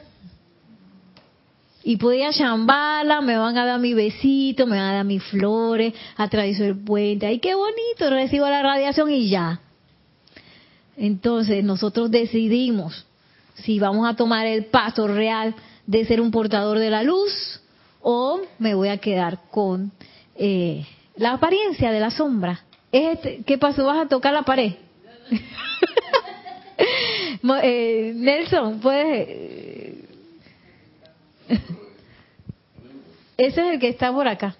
[1.86, 5.92] Y podía chambala, me van a dar mi besito, me van a dar mis flores,
[6.16, 9.60] atravieso el puente, ay qué bonito, recibo la radiación y ya.
[10.96, 13.04] Entonces nosotros decidimos
[13.54, 15.54] si vamos a tomar el paso real
[15.86, 17.60] de ser un portador de la luz
[18.04, 19.90] o me voy a quedar con
[20.36, 20.86] eh,
[21.16, 22.60] la apariencia de la sombra.
[22.92, 23.86] Este, ¿Qué pasó?
[23.86, 24.74] ¿Vas a tocar la pared?
[27.62, 29.28] eh, Nelson, puedes...
[29.28, 30.04] Eh,
[33.38, 34.54] ese es el que está por acá.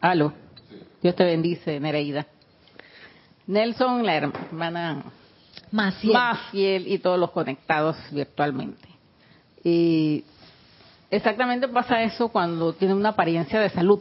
[0.00, 0.32] Aló.
[1.00, 2.26] Dios te bendice, Nereida.
[3.46, 5.04] Nelson, la hermana
[5.74, 6.86] más fiel.
[6.86, 8.88] y todos los conectados virtualmente.
[9.64, 10.24] Y
[11.10, 14.00] exactamente pasa eso cuando tiene una apariencia de salud.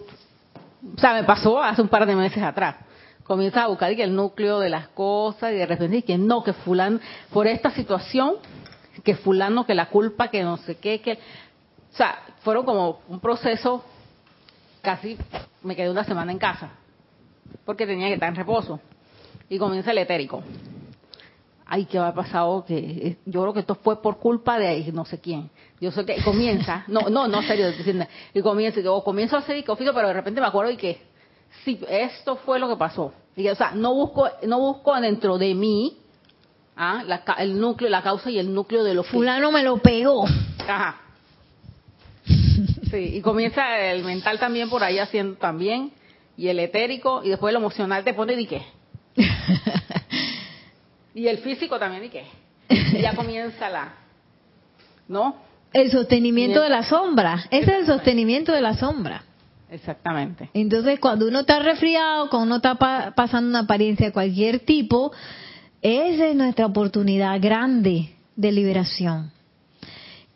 [0.95, 2.75] O sea, me pasó hace un par de meses atrás.
[3.23, 6.99] Comienza a buscar el núcleo de las cosas y de repente que no, que fulano,
[7.31, 8.35] por esta situación,
[9.03, 11.13] que fulano, que la culpa, que no sé qué, que...
[11.13, 13.83] O sea, fueron como un proceso
[14.81, 15.17] casi
[15.63, 16.71] me quedé una semana en casa,
[17.65, 18.79] porque tenía que estar en reposo.
[19.49, 20.43] Y comienza el etérico.
[21.65, 22.65] Ay, ¿qué ha pasado?
[22.65, 25.49] Que eh, yo creo que esto fue por culpa de no sé quién.
[25.79, 27.67] Yo sé que comienza, no, no, no, serio,
[28.33, 31.01] y comienza, yo comienzo a hacer pero de repente me acuerdo y que
[31.63, 33.13] sí, esto fue lo que pasó.
[33.35, 35.97] Y, o sea, no busco, no busco dentro de mí
[36.75, 37.03] ¿ah?
[37.05, 40.25] la, el núcleo, la causa y el núcleo de lo Fulano me lo pegó.
[40.67, 41.01] Ajá.
[42.25, 45.91] Sí, y comienza el mental también por ahí haciendo también,
[46.37, 48.61] y el etérico, y después el emocional te pone y qué.
[51.13, 52.25] y el físico también y qué.
[52.69, 53.93] Y ya comienza la,
[55.07, 55.35] ¿no?
[55.73, 57.45] El sostenimiento de la sombra.
[57.49, 59.23] Ese es el sostenimiento de la sombra.
[59.69, 60.49] Exactamente.
[60.53, 62.75] Entonces, cuando uno está resfriado, cuando uno está
[63.15, 65.11] pasando una apariencia de cualquier tipo,
[65.81, 69.31] esa es nuestra oportunidad grande de liberación.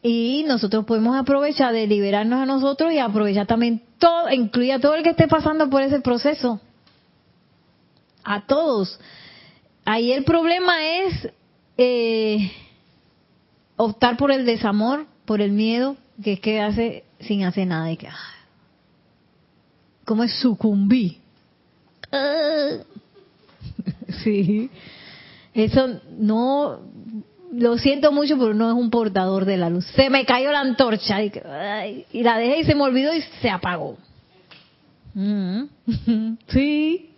[0.01, 4.95] Y nosotros podemos aprovechar de liberarnos a nosotros y aprovechar también todo, incluir a todo
[4.95, 6.59] el que esté pasando por ese proceso.
[8.23, 8.99] A todos.
[9.89, 11.30] Ahí el problema es
[11.78, 12.52] eh,
[13.78, 17.89] optar por el desamor, por el miedo, que es que hace sin hacer nada.
[17.89, 18.10] Y que,
[20.04, 21.21] ¿Cómo es sucumbí?
[24.26, 24.69] sí.
[25.54, 26.82] Eso no,
[27.54, 29.86] lo siento mucho, pero no es un portador de la luz.
[29.95, 31.32] Se me cayó la antorcha y,
[32.23, 33.97] la dejé y se me olvidó y se apagó.
[35.13, 35.63] Mm.
[36.50, 37.12] Sí.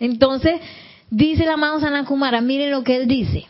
[0.00, 0.60] Entonces,
[1.10, 3.46] dice la amado Sanakumara, miren lo que él dice.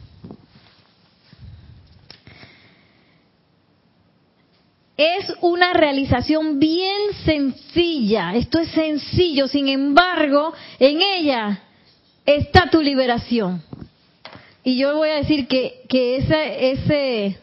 [4.96, 8.34] Es una realización bien sencilla.
[8.34, 11.62] Esto es sencillo, sin embargo, en ella
[12.26, 13.62] está tu liberación.
[14.64, 17.38] Y yo voy a decir que, que ese, ese,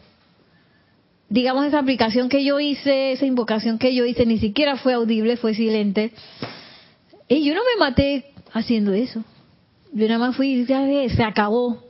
[1.30, 5.38] digamos, esa aplicación que yo hice, esa invocación que yo hice, ni siquiera fue audible,
[5.38, 6.12] fue silente.
[7.26, 9.24] Y yo no me maté haciendo eso.
[9.96, 11.82] Yo nada más fui, se acabó.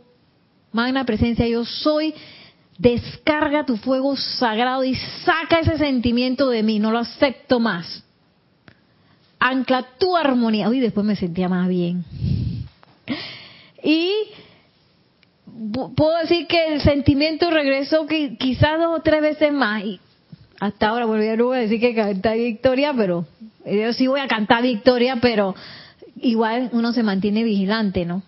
[0.70, 2.14] Magna presencia, yo soy
[2.78, 8.04] descarga tu fuego sagrado y saca ese sentimiento de mí, no lo acepto más.
[9.40, 10.68] Ancla tu armonía.
[10.68, 12.04] Uy, después me sentía más bien.
[13.82, 14.12] Y
[15.96, 19.82] puedo decir que el sentimiento regresó quizás dos o tres veces más.
[19.82, 19.98] Y
[20.60, 23.26] hasta ahora, bueno, ya no voy a decir que canté victoria, pero
[23.64, 25.56] yo sí voy a cantar victoria, pero
[26.20, 28.22] igual uno se mantiene vigilante, ¿no?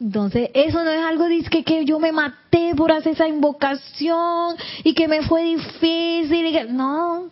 [0.00, 4.56] Entonces, eso no es algo de que, que yo me maté por hacer esa invocación
[4.82, 6.46] y que me fue difícil.
[6.46, 7.30] Y que, no,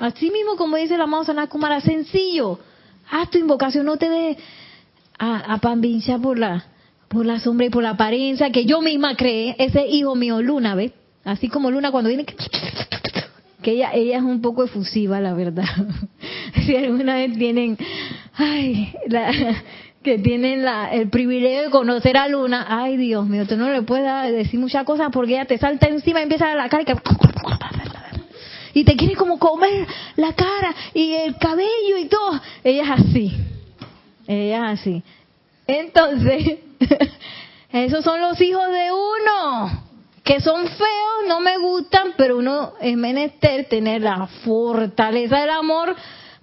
[0.00, 2.58] así mismo como dice la amado Kumara, sencillo.
[3.08, 4.36] Haz tu invocación, no te des
[5.18, 6.64] a, a por la,
[7.08, 9.54] por la sombra y por la apariencia que yo misma creé.
[9.58, 10.92] Ese hijo mío, Luna, ¿ves?
[11.24, 12.24] Así como Luna cuando viene,
[13.62, 15.68] que ella, ella es un poco efusiva, la verdad.
[16.66, 17.78] si alguna vez tienen,
[18.34, 19.32] ay, la,
[20.02, 23.82] que tienen la, el privilegio de conocer a Luna, ay Dios mío, tú no le
[23.82, 26.84] puedes decir muchas cosas porque ella te salta encima y empieza a la cara
[28.74, 32.40] y, y te quiere como comer la cara y el cabello y todo.
[32.64, 33.32] Ella es así,
[34.26, 35.02] ella es así.
[35.66, 36.58] Entonces,
[37.72, 39.84] esos son los hijos de uno,
[40.24, 45.94] que son feos, no me gustan, pero uno es menester tener la fortaleza del amor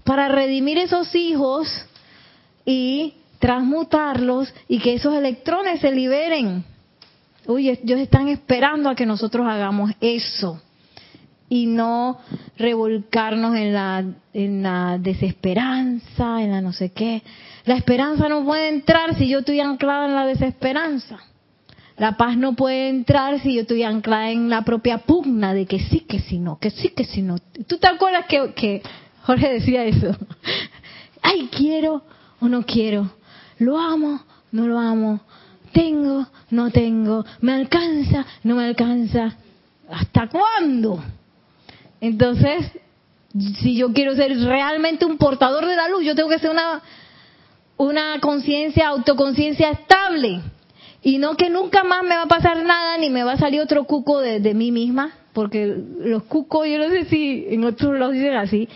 [0.10, 1.68] para redimir esos hijos
[2.66, 6.64] y transmutarlos y que esos electrones se liberen.
[7.46, 10.60] Uy, ellos están esperando a que nosotros hagamos eso
[11.48, 12.18] y no
[12.58, 17.22] revolcarnos en la, en la desesperanza, en la no sé qué.
[17.66, 21.20] La esperanza no puede entrar si yo estoy anclada en la desesperanza.
[21.98, 25.78] La paz no puede entrar si yo estoy anclada en la propia pugna de que
[25.78, 27.38] sí, que sí, no, que sí, que sí, no.
[27.68, 28.82] ¿Tú te acuerdas que, que
[29.30, 30.08] Jorge decía eso?
[31.22, 32.02] Ay, quiero
[32.40, 33.12] o no quiero.
[33.60, 35.20] Lo amo, no lo amo.
[35.72, 37.24] Tengo, no tengo.
[37.40, 39.38] Me alcanza, no me alcanza.
[39.88, 41.04] ¿Hasta cuándo?
[42.02, 42.72] Entonces,
[43.62, 46.82] si yo quiero ser realmente un portador de la luz, yo tengo que ser una,
[47.78, 50.42] una conciencia, autoconciencia estable.
[51.04, 53.62] Y no que nunca más me va a pasar nada ni me va a salir
[53.62, 57.94] otro cuco de, de mí misma, porque los cucos, yo no sé si en otros
[57.94, 58.68] lados dicen así,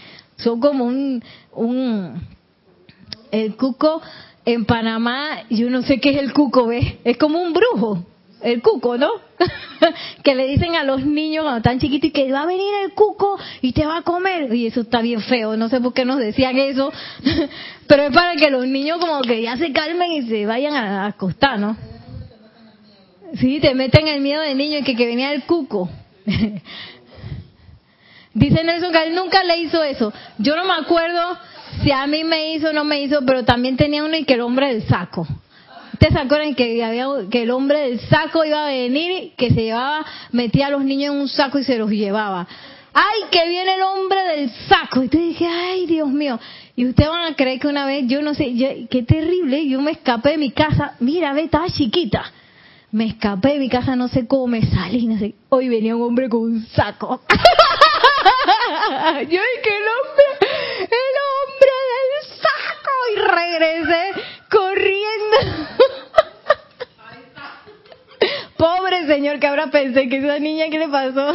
[0.43, 1.23] son como un,
[1.53, 2.21] un
[3.31, 4.01] el cuco
[4.45, 6.85] en Panamá, yo no sé qué es el cuco, ¿ves?
[7.03, 8.05] Es como un brujo,
[8.41, 9.09] el cuco, ¿no?
[10.23, 13.39] que le dicen a los niños cuando están chiquitos que va a venir el cuco
[13.61, 14.53] y te va a comer.
[14.53, 16.91] Y eso está bien feo, no sé por qué nos decían eso,
[17.87, 21.07] pero es para que los niños como que ya se calmen y se vayan a
[21.07, 21.77] acostar, ¿no?
[23.39, 25.89] Sí, te meten el miedo de niño y que, que venía el cuco.
[28.33, 30.11] Dice Nelson que él nunca le hizo eso.
[30.39, 31.37] Yo no me acuerdo
[31.83, 34.41] si a mí me hizo, no me hizo, pero también tenía uno y que el
[34.41, 35.27] hombre del saco.
[35.93, 39.63] ¿Ustedes se acuerdan que, había, que el hombre del saco iba a venir, que se
[39.63, 42.47] llevaba, metía a los niños en un saco y se los llevaba?
[42.93, 45.03] ¡Ay, que viene el hombre del saco!
[45.03, 46.39] Y te dije, ¡ay, Dios mío!
[46.75, 48.53] Y ustedes van a creer que una vez, yo no sé,
[48.89, 52.23] qué terrible, yo me escapé de mi casa, mira, ve, estaba chiquita.
[52.91, 55.33] Me escapé de mi casa, no sé cómo me salí, no sé.
[55.49, 57.21] Hoy venía un hombre con un saco.
[58.89, 60.25] yo dije, el hombre,
[60.81, 62.95] el hombre del saco.
[63.11, 64.03] Y regresé
[64.49, 65.37] corriendo.
[68.57, 71.33] Pobre señor, que ahora pensé que esa niña, ¿qué le pasó?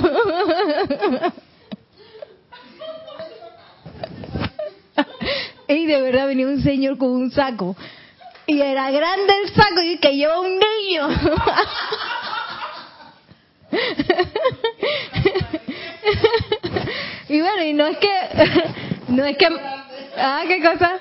[5.68, 7.76] y de verdad venía un señor con un saco.
[8.46, 11.08] Y era grande el saco y que lleva un niño.
[17.28, 18.08] Y bueno, y no es que,
[19.08, 19.48] no es que,
[20.16, 20.92] ah, qué cosa.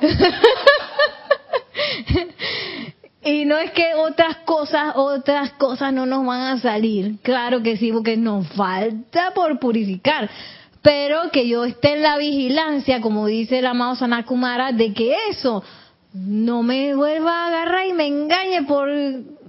[3.24, 7.18] y no es que otras cosas, otras cosas no nos van a salir.
[7.22, 10.30] Claro que sí, porque nos falta por purificar
[10.82, 15.62] pero que yo esté en la vigilancia, como dice el amado Sanakumara, de que eso
[16.12, 18.88] no me vuelva a agarrar y me engañe por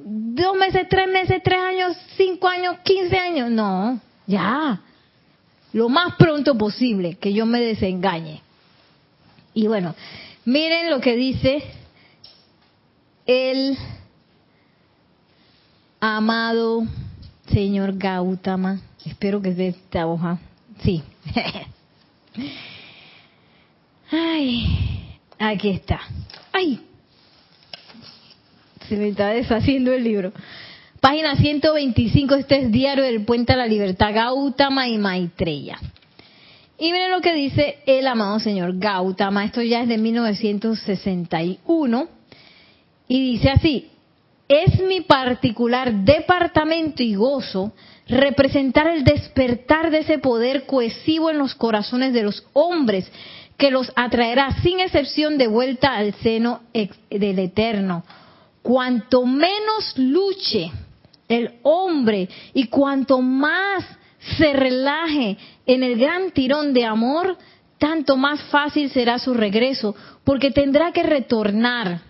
[0.05, 3.49] dos meses, tres meses, tres años, cinco años, quince años.
[3.49, 4.79] No, ya.
[5.73, 8.41] Lo más pronto posible que yo me desengañe.
[9.53, 9.95] Y bueno,
[10.45, 11.63] miren lo que dice
[13.25, 13.77] el
[15.99, 16.83] amado
[17.51, 18.81] señor Gautama.
[19.05, 20.39] Espero que esté esta hoja.
[20.83, 21.03] Sí.
[24.11, 25.99] Ay, aquí está.
[26.51, 26.79] Ay,
[28.87, 30.31] se me está deshaciendo el libro.
[31.03, 35.77] Página 125, este es Diario del Puente a la Libertad, Gautama y Maitreya.
[36.79, 42.07] Y miren lo que dice el amado señor Gautama, esto ya es de 1961,
[43.09, 43.89] y dice así,
[44.47, 47.73] es mi particular departamento y gozo
[48.07, 53.11] representar el despertar de ese poder cohesivo en los corazones de los hombres
[53.57, 56.61] que los atraerá sin excepción de vuelta al seno
[57.09, 58.05] del Eterno.
[58.61, 60.71] Cuanto menos luche
[61.27, 63.83] el hombre y cuanto más
[64.37, 67.37] se relaje en el gran tirón de amor,
[67.77, 72.01] tanto más fácil será su regreso, porque tendrá que retornar.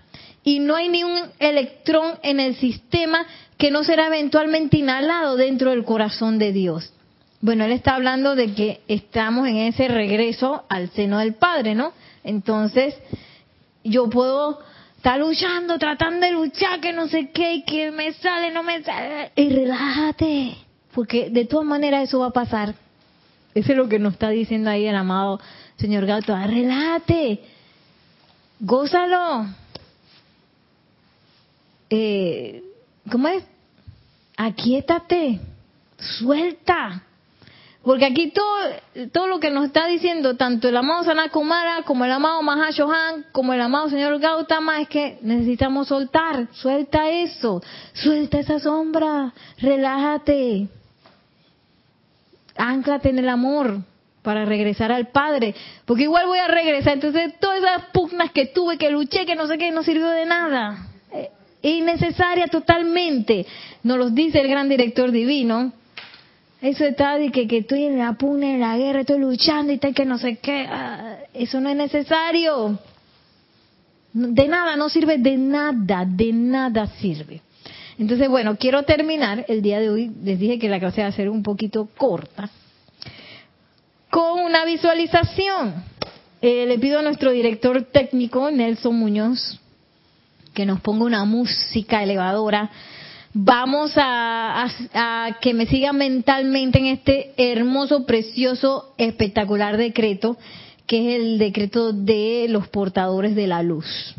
[0.44, 3.26] Y no hay ni un electrón en el sistema
[3.58, 6.94] que no será eventualmente inhalado dentro del corazón de Dios.
[7.42, 11.94] Bueno, él está hablando de que estamos en ese regreso al seno del Padre, ¿no?
[12.24, 12.96] Entonces,
[13.84, 14.60] yo puedo
[15.04, 19.34] estar luchando, tratando de luchar, que no sé qué, que me sale, no me sale,
[19.36, 20.56] y relájate,
[20.94, 22.74] porque de todas maneras eso va a pasar.
[23.54, 25.42] Eso es lo que nos está diciendo ahí el amado
[25.76, 27.42] señor Gato, relájate,
[28.62, 29.48] gózalo.
[31.90, 32.64] Eh,
[33.12, 33.44] ¿Cómo es?
[34.38, 35.42] aquíétate,
[36.00, 37.04] suelta.
[37.84, 42.12] Porque aquí todo, todo lo que nos está diciendo, tanto el amado Sanakumara, como el
[42.14, 47.62] amado Mahashohan, como el amado señor Gautama, es que necesitamos soltar, suelta eso,
[47.92, 50.70] suelta esa sombra, relájate,
[52.56, 53.80] ánclate en el amor
[54.22, 55.54] para regresar al Padre,
[55.84, 59.46] porque igual voy a regresar, entonces todas esas pugnas que tuve, que luché, que no
[59.46, 60.88] sé qué, no sirvió de nada.
[61.62, 63.46] Innecesaria totalmente.
[63.84, 65.74] Nos lo dice el gran director divino.
[66.64, 69.80] Eso está de que, que estoy en la pugna, en la guerra, estoy luchando y
[69.80, 70.66] tal, que no sé qué.
[70.66, 72.80] Ah, eso no es necesario.
[74.14, 77.42] De nada, no sirve de nada, de nada sirve.
[78.00, 80.12] Entonces, bueno, quiero terminar el día de hoy.
[80.24, 82.50] Les dije que la clase va a ser un poquito corta.
[84.10, 85.84] Con una visualización.
[86.42, 89.60] Eh, le pido a nuestro director técnico, Nelson Muñoz,
[90.54, 92.72] que nos ponga una música elevadora.
[93.36, 94.68] Vamos a,
[95.42, 100.38] que me sigan mentalmente en este hermoso, precioso, espectacular decreto,
[100.86, 104.14] que es el decreto de los portadores de la luz.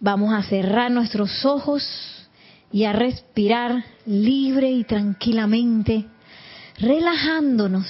[0.00, 2.28] Vamos a cerrar nuestros ojos
[2.72, 6.06] y a respirar libre y tranquilamente,
[6.78, 7.86] relajándonos,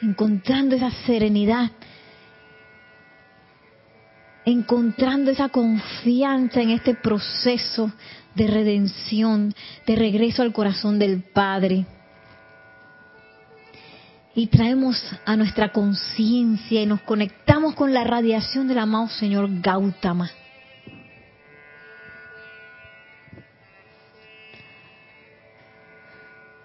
[0.00, 1.72] encontrando esa serenidad
[4.50, 7.92] encontrando esa confianza en este proceso
[8.34, 9.54] de redención,
[9.86, 11.86] de regreso al corazón del Padre.
[14.34, 20.30] Y traemos a nuestra conciencia y nos conectamos con la radiación del amado Señor Gautama.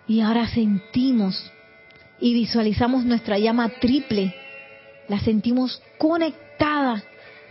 [0.07, 1.51] Y ahora sentimos
[2.19, 4.35] y visualizamos nuestra llama triple
[5.09, 7.03] la sentimos conectada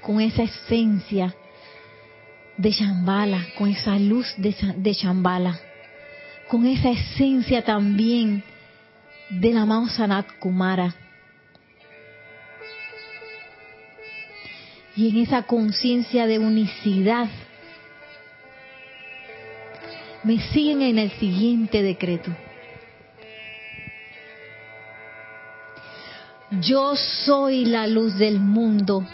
[0.03, 1.35] con esa esencia
[2.57, 5.59] de Shambhala, con esa luz de Shambhala,
[6.49, 8.43] con esa esencia también
[9.31, 10.95] del amado Sanat Kumara.
[14.95, 17.29] Y en esa conciencia de unicidad,
[20.23, 22.31] me siguen en el siguiente decreto.
[26.61, 29.07] Yo soy la luz del mundo.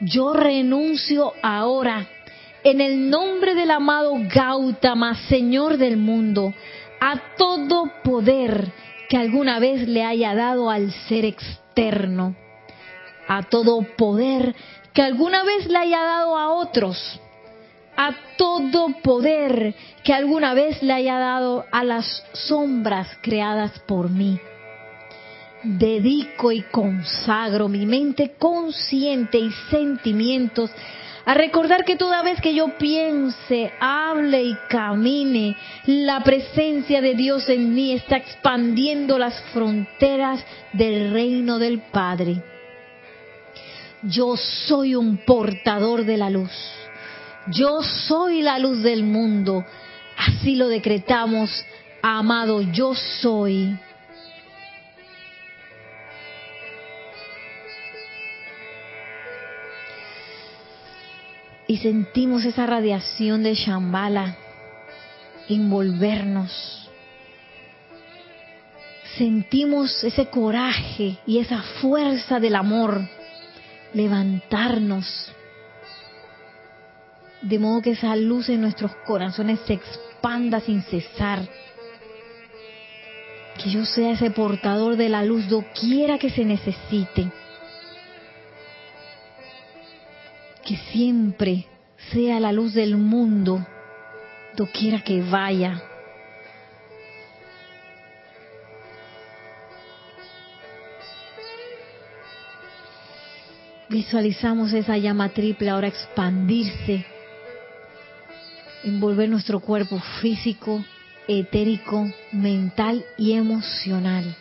[0.00, 2.06] Yo renuncio ahora
[2.62, 6.54] en el nombre del amado Gautama, Señor del mundo,
[7.00, 8.72] a todo poder
[9.08, 12.36] que alguna vez le haya dado al ser externo,
[13.26, 14.54] a todo poder
[14.92, 17.20] que alguna vez le haya dado a otros,
[17.96, 19.74] a todo poder
[20.04, 24.38] que alguna vez le haya dado a las sombras creadas por mí
[25.62, 30.70] dedico y consagro mi mente consciente y sentimientos
[31.28, 35.54] a recordar que toda vez que yo piense, hable y camine,
[35.84, 40.42] la presencia de Dios en mí está expandiendo las fronteras
[40.72, 42.42] del reino del Padre.
[44.04, 46.50] Yo soy un portador de la luz.
[47.48, 49.66] Yo soy la luz del mundo.
[50.16, 51.50] Así lo decretamos,
[52.00, 53.76] amado, yo soy.
[61.68, 64.36] Y sentimos esa radiación de Shambhala
[65.48, 66.88] envolvernos.
[69.16, 73.02] Sentimos ese coraje y esa fuerza del amor
[73.92, 75.32] levantarnos.
[77.42, 81.46] De modo que esa luz en nuestros corazones se expanda sin cesar.
[83.62, 87.30] Que yo sea ese portador de la luz doquiera que se necesite
[90.68, 91.64] que siempre
[92.12, 93.66] sea la luz del mundo,
[94.54, 95.82] doquiera que vaya.
[103.88, 107.06] Visualizamos esa llama triple ahora expandirse,
[108.84, 110.84] envolver nuestro cuerpo físico,
[111.26, 114.36] etérico, mental y emocional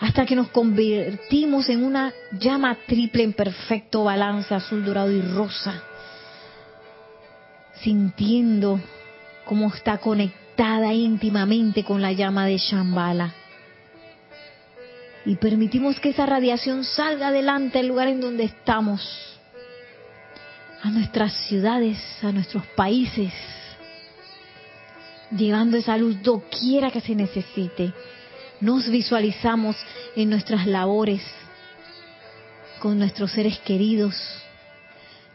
[0.00, 5.82] hasta que nos convertimos en una llama triple en perfecto balance azul, dorado y rosa,
[7.80, 8.80] sintiendo
[9.44, 13.32] cómo está conectada íntimamente con la llama de Shambhala.
[15.24, 19.02] Y permitimos que esa radiación salga adelante al lugar en donde estamos,
[20.82, 23.32] a nuestras ciudades, a nuestros países,
[25.36, 27.92] llevando esa luz doquiera que se necesite
[28.60, 29.76] nos visualizamos
[30.14, 31.22] en nuestras labores
[32.78, 34.14] con nuestros seres queridos,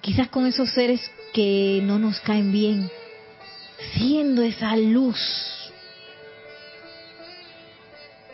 [0.02, 1.02] quizás con esos seres
[1.34, 2.90] que no nos caen bien,
[3.94, 5.20] siendo esa luz,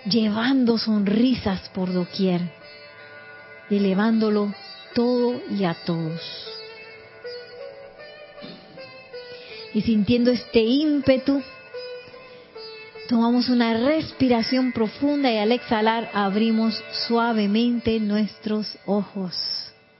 [0.05, 2.41] llevando sonrisas por doquier,
[3.69, 4.53] elevándolo
[4.93, 6.21] todo y a todos.
[9.73, 11.43] Y sintiendo este ímpetu,
[13.07, 19.33] Tomamos una respiración profunda y al exhalar abrimos suavemente nuestros ojos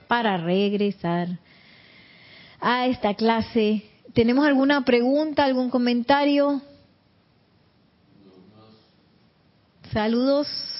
[0.06, 1.28] para regresar
[2.60, 3.82] a esta clase.
[4.12, 6.60] ¿Tenemos alguna pregunta, algún comentario?
[9.90, 10.77] Saludos.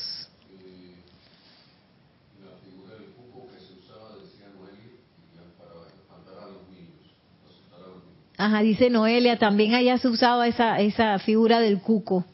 [8.38, 12.24] Ajá, dice Noelia, también allá se usaba esa, esa figura del cuco.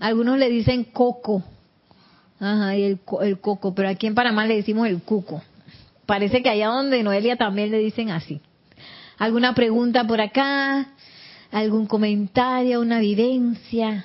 [0.00, 1.42] Algunos le dicen coco.
[2.38, 5.42] Ajá, y el, el coco, pero aquí en Panamá le decimos el cuco.
[6.04, 8.42] Parece que allá donde Noelia también le dicen así.
[9.16, 10.88] ¿Alguna pregunta por acá?
[11.50, 12.82] ¿Algún comentario?
[12.82, 14.04] ¿Una vivencia?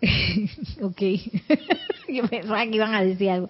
[0.82, 1.00] ok.
[2.08, 3.48] Yo pensaba que iban a decir algo.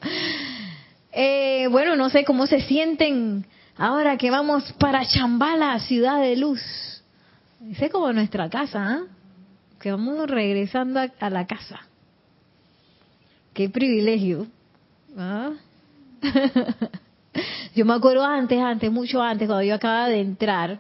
[1.13, 3.47] Eh, bueno, no sé cómo se sienten
[3.77, 6.61] Ahora que vamos para Chambala, ciudad de luz.
[7.71, 9.03] Es como nuestra casa, ¿ah?
[9.81, 11.81] Que vamos regresando a, la casa.
[13.55, 14.47] Qué privilegio.
[15.17, 15.51] ¿ah?
[17.75, 20.79] yo me acuerdo antes, antes, mucho antes, cuando yo acababa de entrar,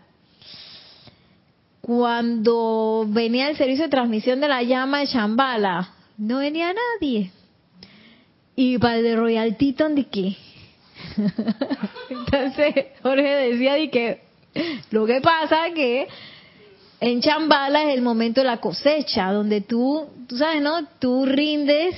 [1.81, 7.33] cuando venía el servicio de transmisión de la llama de Chambala, no venía nadie.
[8.55, 10.37] Y para el de Royal Teton, ¿de qué?
[12.11, 14.21] Entonces Jorge decía y que
[14.91, 16.09] lo que pasa que
[17.01, 20.87] en Chambala es el momento de la cosecha, donde tú, tú sabes, ¿no?
[21.01, 21.97] Tú rindes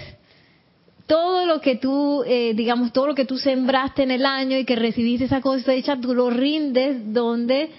[1.06, 4.64] todo lo que tú, eh, digamos, todo lo que tú sembraste en el año y
[4.64, 7.70] que recibiste esa cosecha, tú lo rindes donde eh,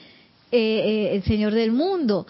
[0.51, 2.27] eh, el Señor del mundo.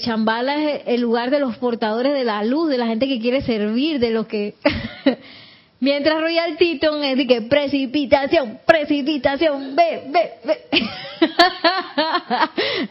[0.00, 3.42] Chambala es el lugar de los portadores de la luz, de la gente que quiere
[3.42, 4.54] servir, de lo que...
[5.78, 10.88] Mientras Royal Teton es de que precipitación, precipitación, ve, ve, ve.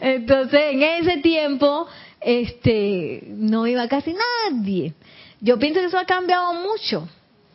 [0.00, 1.88] Entonces, en ese tiempo,
[2.20, 4.94] este, no iba casi nadie.
[5.40, 7.08] Yo pienso que eso ha cambiado mucho.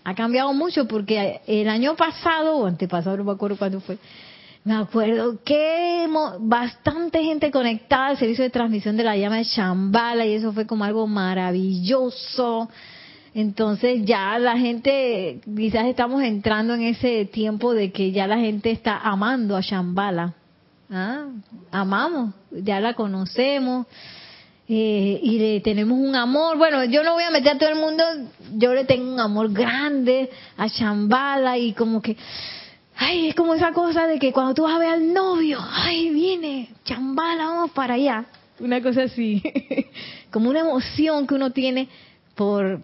[0.04, 3.98] Ha cambiado mucho porque el año pasado, o antepasado, no me acuerdo cuándo fue,
[4.64, 6.08] me acuerdo que
[6.40, 10.68] bastante gente conectada al servicio de transmisión de la llama de Chambala y eso fue
[10.68, 12.70] como algo maravilloso.
[13.34, 18.72] Entonces ya la gente, quizás estamos entrando en ese tiempo de que ya la gente
[18.72, 20.34] está amando a Shambhala.
[20.90, 21.28] ¿Ah?
[21.72, 23.88] Amamos, ya la conocemos
[24.68, 26.58] eh, y le tenemos un amor.
[26.58, 28.04] Bueno, yo no voy a meter a todo el mundo,
[28.56, 32.18] yo le tengo un amor grande a Shambhala y como que,
[32.98, 36.10] ay, es como esa cosa de que cuando tú vas a ver al novio, ay,
[36.10, 38.26] viene, Shambhala, vamos para allá.
[38.60, 39.42] Una cosa así,
[40.32, 41.88] como una emoción que uno tiene
[42.36, 42.82] por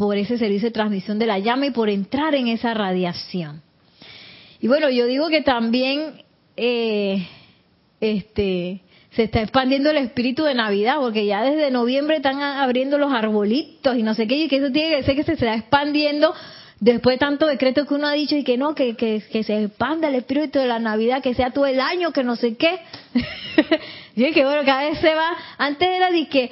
[0.00, 3.60] por ese servicio de transmisión de la llama y por entrar en esa radiación.
[4.58, 6.22] Y bueno, yo digo que también
[6.56, 7.28] eh,
[8.00, 8.80] este
[9.10, 13.94] se está expandiendo el espíritu de Navidad, porque ya desde noviembre están abriendo los arbolitos
[13.94, 16.32] y no sé qué, y que eso tiene que ser que se está expandiendo
[16.78, 20.08] después de tanto decreto que uno ha dicho y que no, que, que, se expanda
[20.08, 22.78] el espíritu de la Navidad, que sea todo el año, que no sé qué.
[24.16, 26.50] y que bueno, cada vez se va, antes era de que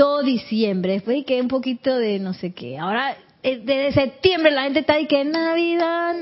[0.00, 2.78] todo diciembre, después que un poquito de no sé qué.
[2.78, 6.16] Ahora, eh, desde septiembre la gente está ahí que Navidad.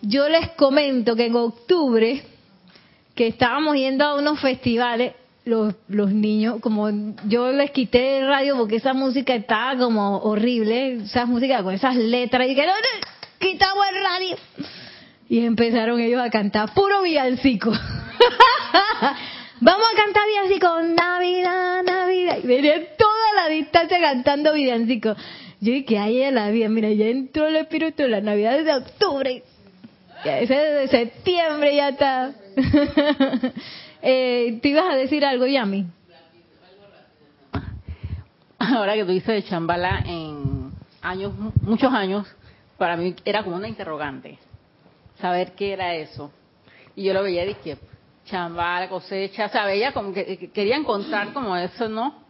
[0.00, 2.22] Yo les comento que en octubre,
[3.16, 5.14] que estábamos yendo a unos festivales,
[5.44, 6.88] los, los niños, como
[7.26, 11.96] yo les quité el radio porque esa música estaba como horrible, esa música con esas
[11.96, 12.74] letras, y que no,
[13.40, 14.36] quitamos el radio.
[15.28, 17.72] Y empezaron ellos a cantar puro villancico.
[19.64, 22.36] Vamos a cantar villancico, Navidad, Navidad.
[22.42, 25.16] Y venía toda la distancia cantando villancico.
[25.58, 28.74] Yo dije, ahí en la vida, mira, ya entró el espíritu de la Navidad desde
[28.74, 29.42] octubre.
[30.22, 32.34] Ya ese desde septiembre ya está.
[34.02, 35.86] eh, ¿Te ibas a decir algo, Yami?
[38.58, 42.26] Ahora que tú dices de Chambala en años, muchos años,
[42.76, 44.38] para mí era como una interrogante.
[45.22, 46.30] Saber qué era eso.
[46.94, 47.56] Y yo lo veía y
[48.26, 52.22] chambala, cosecha, o sea, veía como que, quería encontrar como eso, ¿no?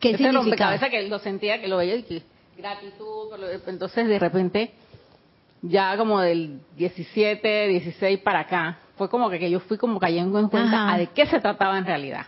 [0.00, 0.42] ¿Qué Ese significa?
[0.42, 2.22] rompecabezas que lo sentía, que lo veía y que
[2.56, 3.28] gratitud,
[3.66, 4.72] entonces de repente,
[5.62, 10.38] ya como del 17, 16 para acá, fue como que, que yo fui como cayendo
[10.38, 10.94] en cuenta Ajá.
[10.94, 12.26] a de qué se trataba en realidad.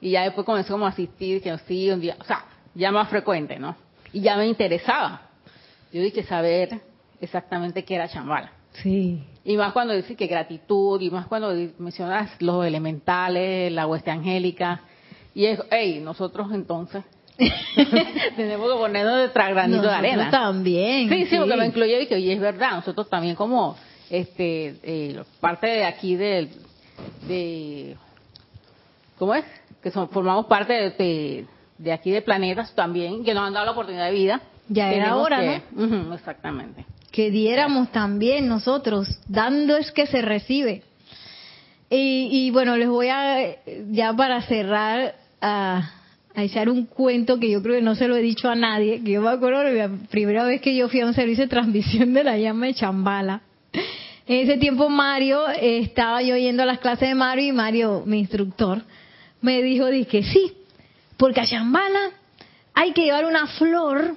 [0.00, 3.08] Y ya después comencé como a asistir, que sí, un día, o sea, ya más
[3.08, 3.76] frecuente, ¿no?
[4.12, 5.22] Y ya me interesaba.
[5.92, 6.80] Yo dije saber
[7.20, 8.52] exactamente qué era chambala.
[8.72, 9.22] Sí.
[9.44, 14.80] Y más cuando dice que gratitud, y más cuando mencionas los elementales, la hueste angélica.
[15.34, 17.04] Y es, hey, nosotros entonces
[18.36, 20.30] tenemos que ponernos nuestra granito de arena.
[20.30, 21.08] también.
[21.08, 23.76] Sí, sí, porque me incluye y que y es verdad, nosotros también como
[24.10, 26.50] este eh, parte de aquí del
[27.28, 27.96] de
[29.18, 29.44] ¿cómo es?
[29.82, 31.46] Que son, formamos parte de, de,
[31.78, 34.40] de aquí de planetas también que nos han dado la oportunidad de vida.
[34.68, 36.84] Ya era hora, que- Ujú, exactamente.
[37.10, 40.82] Que diéramos también nosotros, dando es que se recibe.
[41.88, 43.56] Y, y bueno, les voy a,
[43.90, 45.90] ya para cerrar, a,
[46.34, 49.02] a echar un cuento que yo creo que no se lo he dicho a nadie,
[49.02, 52.14] que yo me acuerdo la primera vez que yo fui a un servicio de transmisión
[52.14, 53.42] de la llama de Chambala.
[54.26, 58.20] En ese tiempo Mario, estaba yo yendo a las clases de Mario y Mario, mi
[58.20, 58.82] instructor,
[59.40, 60.52] me dijo, dije, sí,
[61.16, 62.10] porque a Chambala
[62.74, 64.14] hay que llevar una flor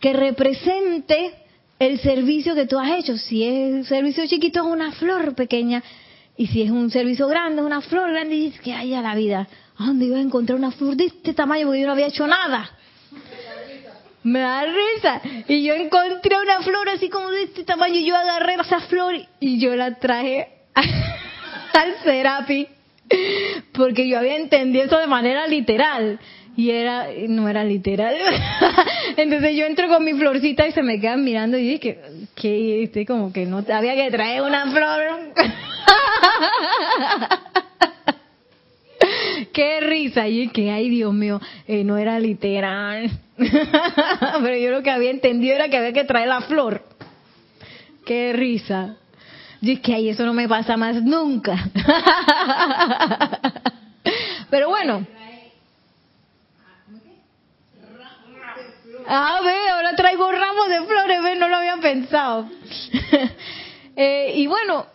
[0.00, 1.32] que represente
[1.78, 3.16] el servicio que tú has hecho.
[3.16, 5.82] Si es un servicio chiquito, es una flor pequeña.
[6.36, 8.34] Y si es un servicio grande, es una flor grande.
[8.34, 9.48] Y dices que hay a la vida.
[9.78, 11.66] ¿A dónde iba a encontrar una flor de este tamaño?
[11.66, 12.70] Porque yo no había hecho nada.
[14.22, 15.20] Me da risa.
[15.48, 17.96] Y yo encontré una flor así como de este tamaño.
[17.96, 22.68] Y yo agarré esa flor y yo la traje al Serapi.
[23.72, 26.18] Porque yo había entendido eso de manera literal.
[26.56, 28.14] Y era, no era literal.
[29.16, 31.98] Entonces yo entro con mi florcita y se me quedan mirando y dije
[32.34, 35.02] que, este, como que no había que traer una flor.
[39.52, 40.26] Qué risa.
[40.28, 43.10] Y que, ay Dios mío, eh, no era literal.
[43.36, 46.82] Pero yo lo que había entendido era que había que traer la flor.
[48.06, 48.96] Qué risa.
[49.62, 51.70] Es que ay, eso no me pasa más nunca.
[54.50, 55.06] Pero bueno.
[59.08, 62.48] Ah, ve, ahora traigo ramos de flores, ve, no lo había pensado.
[63.96, 64.86] eh, y bueno,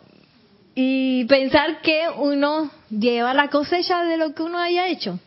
[0.76, 5.18] y pensar que uno lleva la cosecha de lo que uno haya hecho,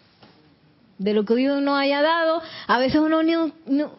[0.99, 2.43] de lo que uno haya dado.
[2.67, 3.23] A veces uno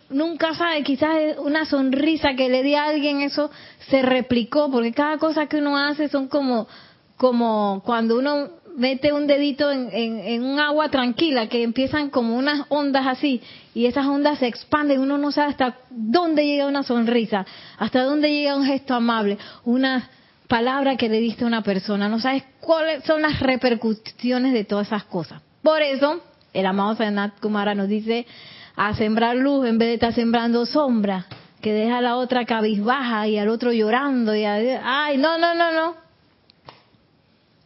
[0.09, 3.49] nunca sabe, quizás una sonrisa que le di a alguien, eso
[3.89, 6.67] se replicó, porque cada cosa que uno hace son como,
[7.17, 12.65] como cuando uno mete un dedito en, en, un agua tranquila, que empiezan como unas
[12.69, 13.41] ondas así,
[13.73, 17.45] y esas ondas se expanden, uno no sabe hasta dónde llega una sonrisa,
[17.77, 20.09] hasta dónde llega un gesto amable, una
[20.47, 24.87] palabra que le diste a una persona, no sabes cuáles son las repercusiones de todas
[24.87, 25.41] esas cosas.
[25.61, 26.21] Por eso,
[26.53, 28.25] el amado Sanat Kumara nos dice
[28.75, 31.25] a sembrar luz en vez de estar sembrando sombra,
[31.61, 35.71] que deja a la otra cabizbaja y al otro llorando y ay, no, no, no,
[35.71, 36.04] no.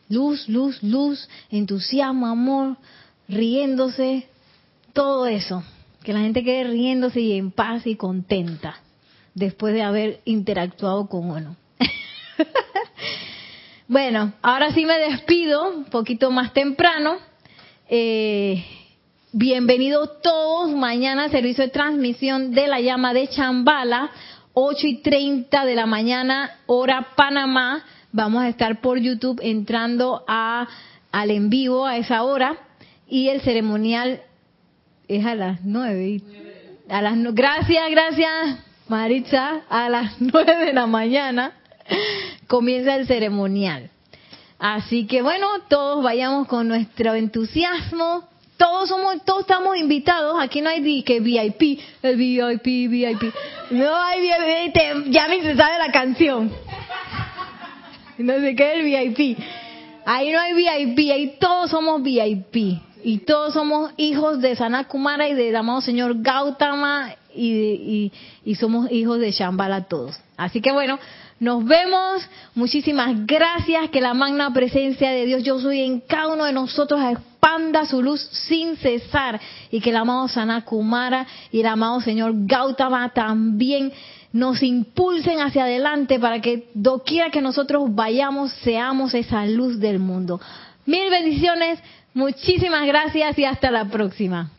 [0.10, 2.78] Luz, luz, luz, entusiasmo, amor,
[3.28, 4.28] riéndose,
[4.94, 5.64] todo eso.
[6.04, 8.80] Que la gente quede riéndose y en paz y contenta
[9.36, 11.56] después de haber interactuado con uno.
[13.88, 17.18] bueno, ahora sí me despido, un poquito más temprano.
[17.88, 18.66] Eh,
[19.32, 24.10] bienvenidos todos mañana al servicio de transmisión de la llama de Chambala,
[24.54, 27.84] 8 y 30 de la mañana, hora Panamá.
[28.12, 30.68] Vamos a estar por YouTube entrando a,
[31.12, 32.58] al en vivo a esa hora
[33.08, 34.22] y el ceremonial
[35.08, 36.22] es a las 9.
[36.90, 41.54] A las, gracias, gracias Maritza, a las 9 de la mañana
[42.48, 43.90] comienza el ceremonial.
[44.58, 48.28] Así que bueno, todos vayamos con nuestro entusiasmo.
[48.58, 50.36] Todos somos, todos estamos invitados.
[50.42, 53.34] Aquí no hay que VIP, el VIP, VIP.
[53.72, 56.52] No hay VIP, ya me se sabe la canción.
[58.20, 59.40] No sé qué el VIP.
[60.06, 62.82] Ahí no hay VIP, ahí todos somos VIP.
[63.02, 68.12] Y todos somos hijos de Sanakumara y del amado señor Gautama y,
[68.44, 70.20] y somos hijos de Shambhala todos.
[70.36, 71.00] Así que bueno,
[71.40, 72.28] nos vemos.
[72.56, 73.90] Muchísimas gracias.
[73.90, 78.02] Que la magna presencia de Dios, yo soy en cada uno de nosotros, expanda su
[78.02, 79.40] luz sin cesar.
[79.72, 83.94] Y que el amado Sanakumara y el amado Señor Gautama también
[84.32, 90.40] nos impulsen hacia adelante para que doquiera que nosotros vayamos, seamos esa luz del mundo.
[90.86, 91.80] Mil bendiciones.
[92.14, 94.52] Muchísimas gracias y hasta la próxima.